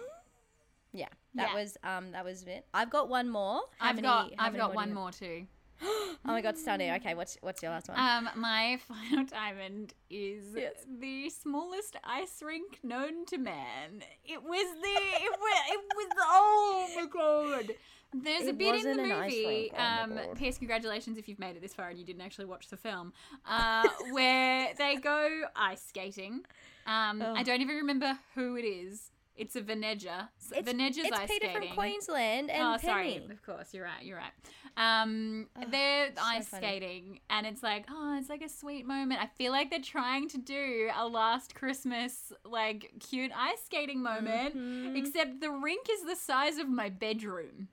[0.92, 1.54] Yeah, that Yeah.
[1.54, 2.66] was um that was it.
[2.74, 3.60] I've got one more.
[3.78, 5.46] How I've many- got how I've many got do one you- more too.
[6.24, 6.92] Oh my god, stunning.
[6.92, 7.98] Okay, what's what's your last one?
[7.98, 10.74] Um, my final diamond is Yes.
[11.00, 14.04] the smallest ice rink known to man.
[14.24, 14.88] It was the
[15.24, 17.74] it was it was oh my god.
[18.14, 19.72] There's a bit in the wasn't an ice movie.
[19.76, 20.58] oh um, P.S.
[20.58, 23.12] Congratulations if you've made it this far and you didn't actually watch the film.
[23.48, 26.42] Uh, where they go ice skating.
[26.86, 29.11] Um, I don't even remember who it is.
[29.36, 30.28] It's a Veneja.
[30.38, 31.68] S- it's Veneja's it's ice Peter skating.
[31.70, 32.82] from Queensland and oh, Penny.
[32.82, 33.16] sorry.
[33.30, 34.02] Of course, you're right.
[34.02, 34.32] You're right.
[34.76, 36.62] Um, Ugh, they're ice funny.
[36.66, 39.20] skating, and it's like, oh, it's like a sweet moment.
[39.22, 44.56] I feel like they're trying to do a last Christmas like cute ice skating moment,
[44.56, 44.96] Mhm.
[44.96, 47.68] except the rink is the size of my bedroom.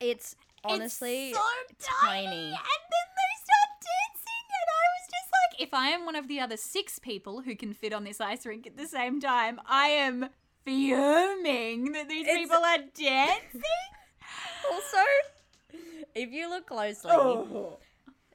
[0.00, 1.44] It's honestly it's so
[2.04, 2.24] tiny.
[2.26, 2.36] tiny.
[2.36, 6.28] And then they start dancing, and I was just like, if I am one of
[6.28, 9.60] the other six people who can fit on this ice rink at the same time,
[9.66, 10.28] I am
[10.64, 13.62] fuming that these It's- people are dancing.
[14.72, 14.98] also
[16.14, 17.78] if you look closely, Oh.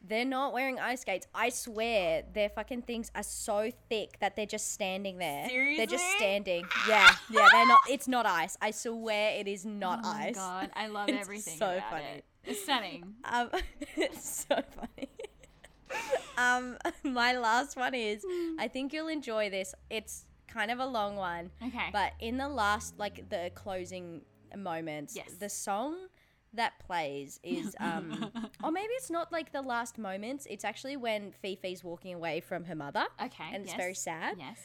[0.02, 1.28] they're not wearing ice skates.
[1.36, 5.50] I swear their fucking things are so thick that they're just standing there.
[5.50, 5.78] Seriously?
[5.78, 6.64] They're just standing.
[6.88, 8.58] Yeah, yeah, they're not it's not ice.
[8.62, 10.36] I swear it is not oh my ice.
[10.36, 12.06] god, I love It's everything so about funny.
[12.06, 12.26] it.
[12.46, 13.16] It's stunning.
[13.26, 13.50] Um,
[13.98, 15.10] it's so funny.
[16.38, 18.60] um, my last one is Hmm.
[18.60, 19.74] I think you'll enjoy this.
[19.90, 21.90] It's kind of a long one, Okay.
[21.92, 24.22] but in the last, like the closing
[24.56, 25.34] moments, Yes.
[25.46, 26.08] the song
[26.54, 28.32] that plays is, um,
[28.64, 30.48] or maybe it's not like the last moments.
[30.50, 33.50] It's actually when Fifi's walking away from her mother, okay.
[33.54, 33.78] and it's yes.
[33.86, 34.38] very sad.
[34.40, 34.60] Yes.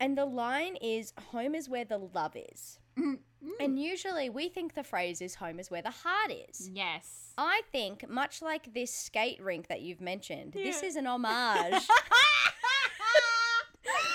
[0.00, 3.18] And the line is "Home is where the love is." Mm,
[3.60, 7.32] And usually we think the phrase is "Home is where the heart is." Yes.
[7.38, 11.82] I think, much like this skate rink that you've mentioned, this is an homage.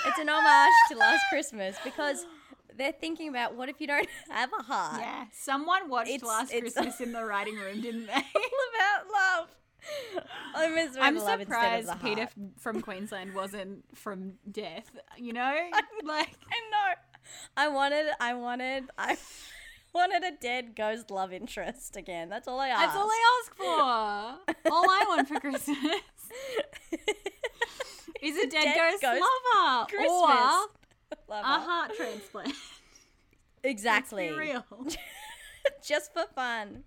[0.06, 2.24] it's an homage to Last Christmas because
[2.76, 5.00] they're thinking about what if you don't have a heart?
[5.00, 5.24] yeah.
[5.32, 8.12] Someone watched It's- Last it's- Christmas in the writing room, didn't they?
[8.12, 8.20] All
[8.74, 9.48] about love.
[10.54, 12.32] Home is where I'm of surprised Peter heart.
[12.60, 14.88] from Queensland wasn't from death.
[15.18, 15.42] You know,
[15.72, 16.94] I, like I know.
[17.56, 19.16] I wanted, I wanted, I
[19.92, 22.28] wanted a dead ghost love interest again.
[22.28, 22.80] That's all I asked.
[22.80, 24.72] that's all I ask for.
[24.72, 25.78] all I want for Christmas
[28.22, 30.10] is a dead, dead ghost, ghost lover Christmas.
[30.10, 30.68] or
[31.28, 31.46] Lover.
[31.46, 32.54] a heart transplant.
[33.64, 34.32] Exactly.
[34.32, 34.64] real.
[35.86, 36.82] Just for fun.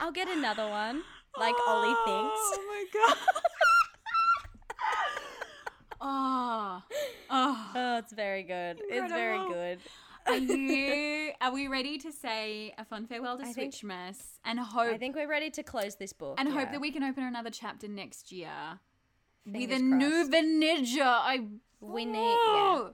[0.00, 1.02] I'll get another one.
[1.38, 2.58] Like Ollie oh thinks.
[2.58, 3.16] Oh my god.
[6.00, 6.82] oh.
[7.28, 7.70] Oh.
[7.74, 8.80] Oh, it's very good.
[8.88, 9.78] It's very good.
[10.26, 14.58] Are you are we ready to say a fun farewell to I think- Switchmas and
[14.58, 16.36] hope I think we're ready to close this book.
[16.38, 18.80] and hope that we can open another chapter next year
[19.46, 20.30] with Fingers a new crossed.
[20.30, 21.04] Venetia.
[21.04, 21.46] I
[21.80, 22.88] We need- yeah.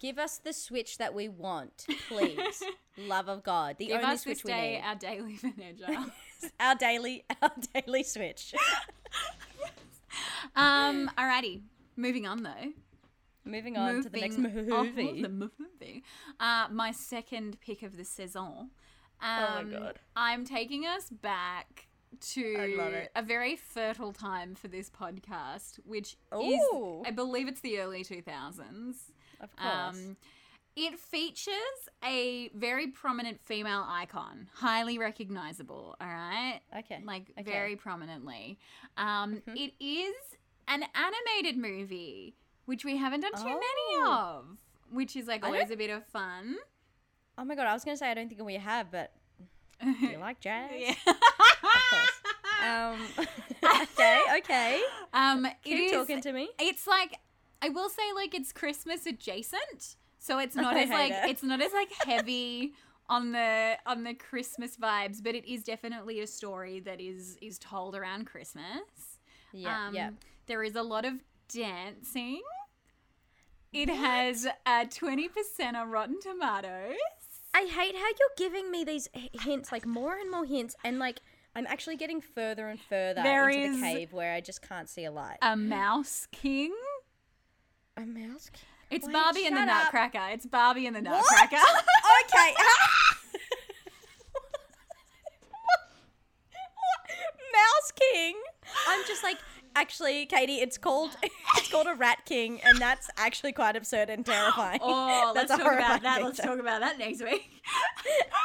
[0.00, 2.62] Give us the switch that we want, please.
[2.98, 3.76] Love of God.
[3.78, 4.82] The Give only us this switch we day need.
[4.84, 6.12] our daily Venetia.
[6.58, 8.52] Our daily our daily switch.
[10.56, 11.62] um, alrighty.
[11.96, 12.72] Moving on though.
[13.44, 15.22] Moving on to the next movie.
[15.22, 16.02] the movie.
[16.40, 18.44] Uh, my second pick of the saison.
[18.44, 18.70] Um,
[19.20, 19.98] Oh my God.
[20.16, 21.86] I'm taking us back
[22.20, 23.10] to I love it.
[23.16, 27.00] a very fertile time for this podcast, which Ooh.
[27.02, 28.94] is, I believe it's the early 2000s.
[29.40, 29.96] Of course.
[29.96, 30.16] Um,
[30.74, 31.52] it features
[32.04, 36.60] a very prominent female icon, highly recognizable, all right?
[36.78, 37.02] okay.
[37.04, 37.50] Like Okay.
[37.50, 38.58] very prominently.
[38.96, 39.56] Um, Mhm.
[39.56, 40.14] it is
[40.68, 43.62] an animated movie, which we haven't done too many
[43.98, 44.38] Oh.
[44.38, 44.58] of,
[44.90, 46.56] which is like always a bit of fun.
[47.36, 49.12] Oh my god, I was gonna say I don't think we have, but
[49.82, 50.70] do you like jazz?
[50.74, 50.94] yeah.
[52.62, 53.06] Um
[53.82, 54.82] Okay, okay.
[55.12, 56.48] um, it Keep is- talking to me.
[56.58, 57.18] it's like
[57.60, 61.30] I will say like it's Christmas adjacent, so it's not I as like it.
[61.30, 62.72] it's not as like heavy
[63.08, 67.58] on the on the Christmas vibes, but it is definitely a story that is is
[67.58, 69.18] told around Christmas.
[69.52, 70.10] Yeah, um, yeah.
[70.46, 71.14] There is a lot of
[71.48, 72.42] dancing.
[73.72, 76.96] It has a twenty percent on Rotten Tomatoes.
[77.54, 79.08] I hate how you're giving me these
[79.42, 81.20] hints, like more and more hints, and like
[81.54, 84.88] I'm actually getting further and further There into is- the cave where I just can't
[84.88, 85.36] see a light.
[85.42, 86.74] A Mouse King.
[87.96, 88.48] a mouse.
[88.52, 88.62] king?
[88.90, 89.66] It's Wait, Barbie and the up.
[89.66, 90.28] Nutcracker.
[90.32, 91.10] It's Barbie and the What?
[91.10, 91.56] Nutcracker.
[92.24, 92.54] okay.
[97.52, 98.36] mouse King.
[98.88, 99.36] I'm just like,
[99.76, 101.16] actually, actually, Katie, it's called
[101.56, 104.80] it's called a rat king, and that's actually quite absurd and terrifying.
[104.82, 106.22] Oh, let's talk about horrifying that.
[106.22, 107.50] Let's talk about that next week.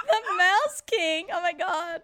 [0.07, 1.27] the Mouse King.
[1.33, 2.01] Oh my god.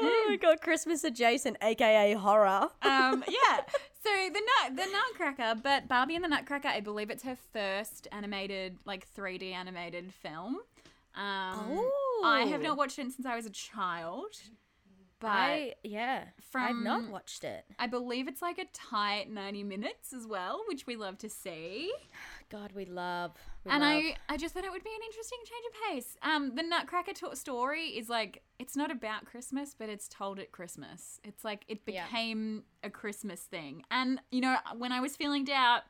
[0.00, 2.68] Oh my god, Christmas adjacent, aka horror.
[2.82, 3.60] um, yeah.
[4.02, 8.08] So the nut, the Nutcracker, but Barbie and the Nutcracker, I believe it's her first
[8.10, 10.56] animated, like 3D animated film.
[11.14, 11.88] Um,
[12.24, 14.34] I have not watched it since I was a child,
[15.20, 16.24] but I yeah,
[16.54, 17.64] I've not watched it.
[17.78, 21.92] I believe it's like a tight 90 minutes as well, which we love to see.
[22.52, 23.32] God, we love.
[23.64, 23.90] We and love.
[23.90, 26.16] I, I just thought it would be an interesting change of pace.
[26.22, 30.52] Um, the Nutcracker to- story is like it's not about Christmas, but it's told at
[30.52, 31.18] Christmas.
[31.24, 32.04] It's like it Yeah.
[32.04, 33.84] became a Christmas thing.
[33.90, 35.82] And you know, when I was feeling doubt,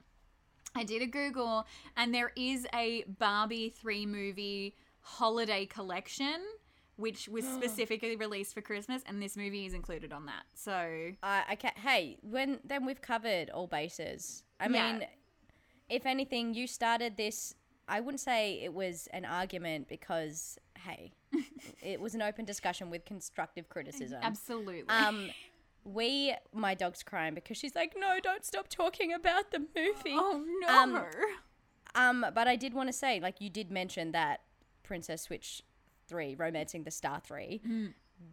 [0.77, 6.41] I did a Google, and there is a Barbie three movie holiday collection.
[6.97, 10.45] Which was specifically released for Christmas, and this movie is included on that.
[10.55, 10.73] So
[11.23, 11.77] I, I can't.
[11.79, 14.45] Hey, when then we've covered all bases.
[14.61, 14.93] I Yeah.
[14.99, 15.07] mean,
[15.93, 17.55] if anything, you started this.
[17.89, 21.13] I wouldn't say it was an argument because hey,
[21.83, 24.19] it was an open discussion with constructive criticism.
[24.23, 25.31] absolutely, Um,
[25.85, 30.15] we, my dog's crying because she's like, no, don't stop talking about the movie.
[30.15, 31.05] oh no, um,
[31.95, 34.41] Um, but I did want to say, like, you did mention that
[34.83, 35.63] Princess Switch
[36.09, 37.61] 3, Romancing the Star 3,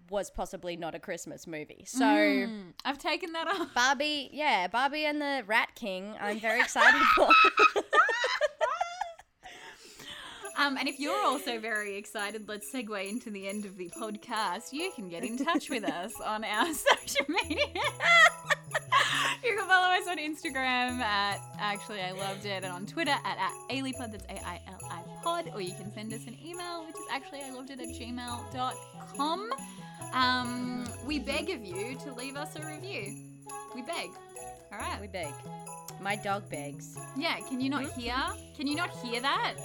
[0.10, 1.84] was possibly not a Christmas movie.
[1.86, 3.74] So, Mm, I've taken that off.
[3.76, 7.30] Barbie, yeah, Barbie and the Rat King, I'm very excited for.
[10.58, 14.74] Um, and if you're also very excited, let's segue into the end of the podcast.
[14.74, 17.64] You can get in touch with us on our social media.
[19.42, 23.38] you can follow us on Instagram at Actually I Loved It and on Twitter at,
[23.38, 24.89] at AiliPod, that's A-I-L-I
[25.24, 27.88] pod, or you can send us an email, which is actually I loved it at
[27.88, 29.50] gmail.com.
[30.14, 33.16] Um, we beg of you to leave us a review.
[33.76, 34.10] We beg.
[34.72, 35.00] All right.
[35.02, 35.32] we beg.
[36.02, 36.98] My dog begs.
[37.18, 38.16] Yeah, can you not hear?
[38.56, 39.56] Can you not hear that?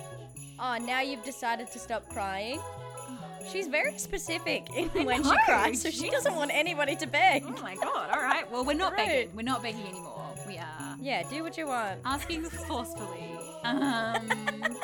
[0.59, 2.61] Oh, now you've decided to stop crying?
[3.53, 7.45] She's very specific in I when she cries, so she doesn't want anybody to beg.
[7.47, 8.51] Oh my god, alright.
[8.51, 8.97] Well, we're not Rude.
[9.07, 9.37] begging.
[9.37, 10.35] We're not begging anymore.
[10.47, 12.01] We are Yeah, do what you want.
[12.05, 13.31] asking forcefully.
[13.63, 14.29] Um.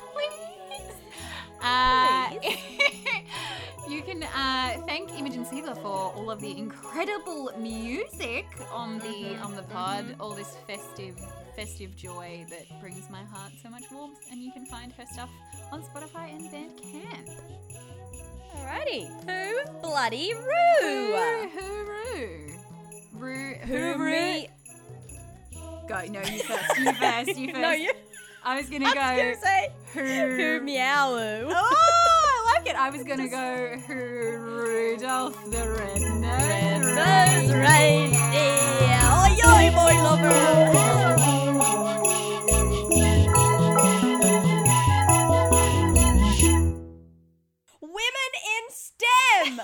[1.63, 2.31] Uh,
[3.89, 9.55] you can uh, thank Imogen Seaver for all of the incredible music on the on
[9.57, 11.17] the pod, all this festive
[11.57, 14.19] festive joy that brings my heart so much warmth.
[14.31, 15.31] And you can find her stuff
[15.73, 17.31] on Spotify and Bandcamp.
[18.57, 19.07] Alrighty.
[19.27, 21.15] Who bloody roo?
[21.15, 22.51] Hooroo!
[23.13, 24.49] Roo, Roo, Who me?
[25.89, 26.79] Go, no, you first.
[26.79, 27.37] You first.
[27.37, 27.61] You first.
[27.61, 27.93] No, you.
[28.43, 29.01] I was gonna I go.
[29.01, 31.11] Was gonna say her, her meow.
[31.11, 32.77] Oh, I like it.
[32.77, 39.01] I was gonna go Who Rudolph the Red-Nosed Red-Nosed Reindeer.
[39.13, 41.51] Oh, yo, boy lover.
[47.81, 49.61] Women in STEM.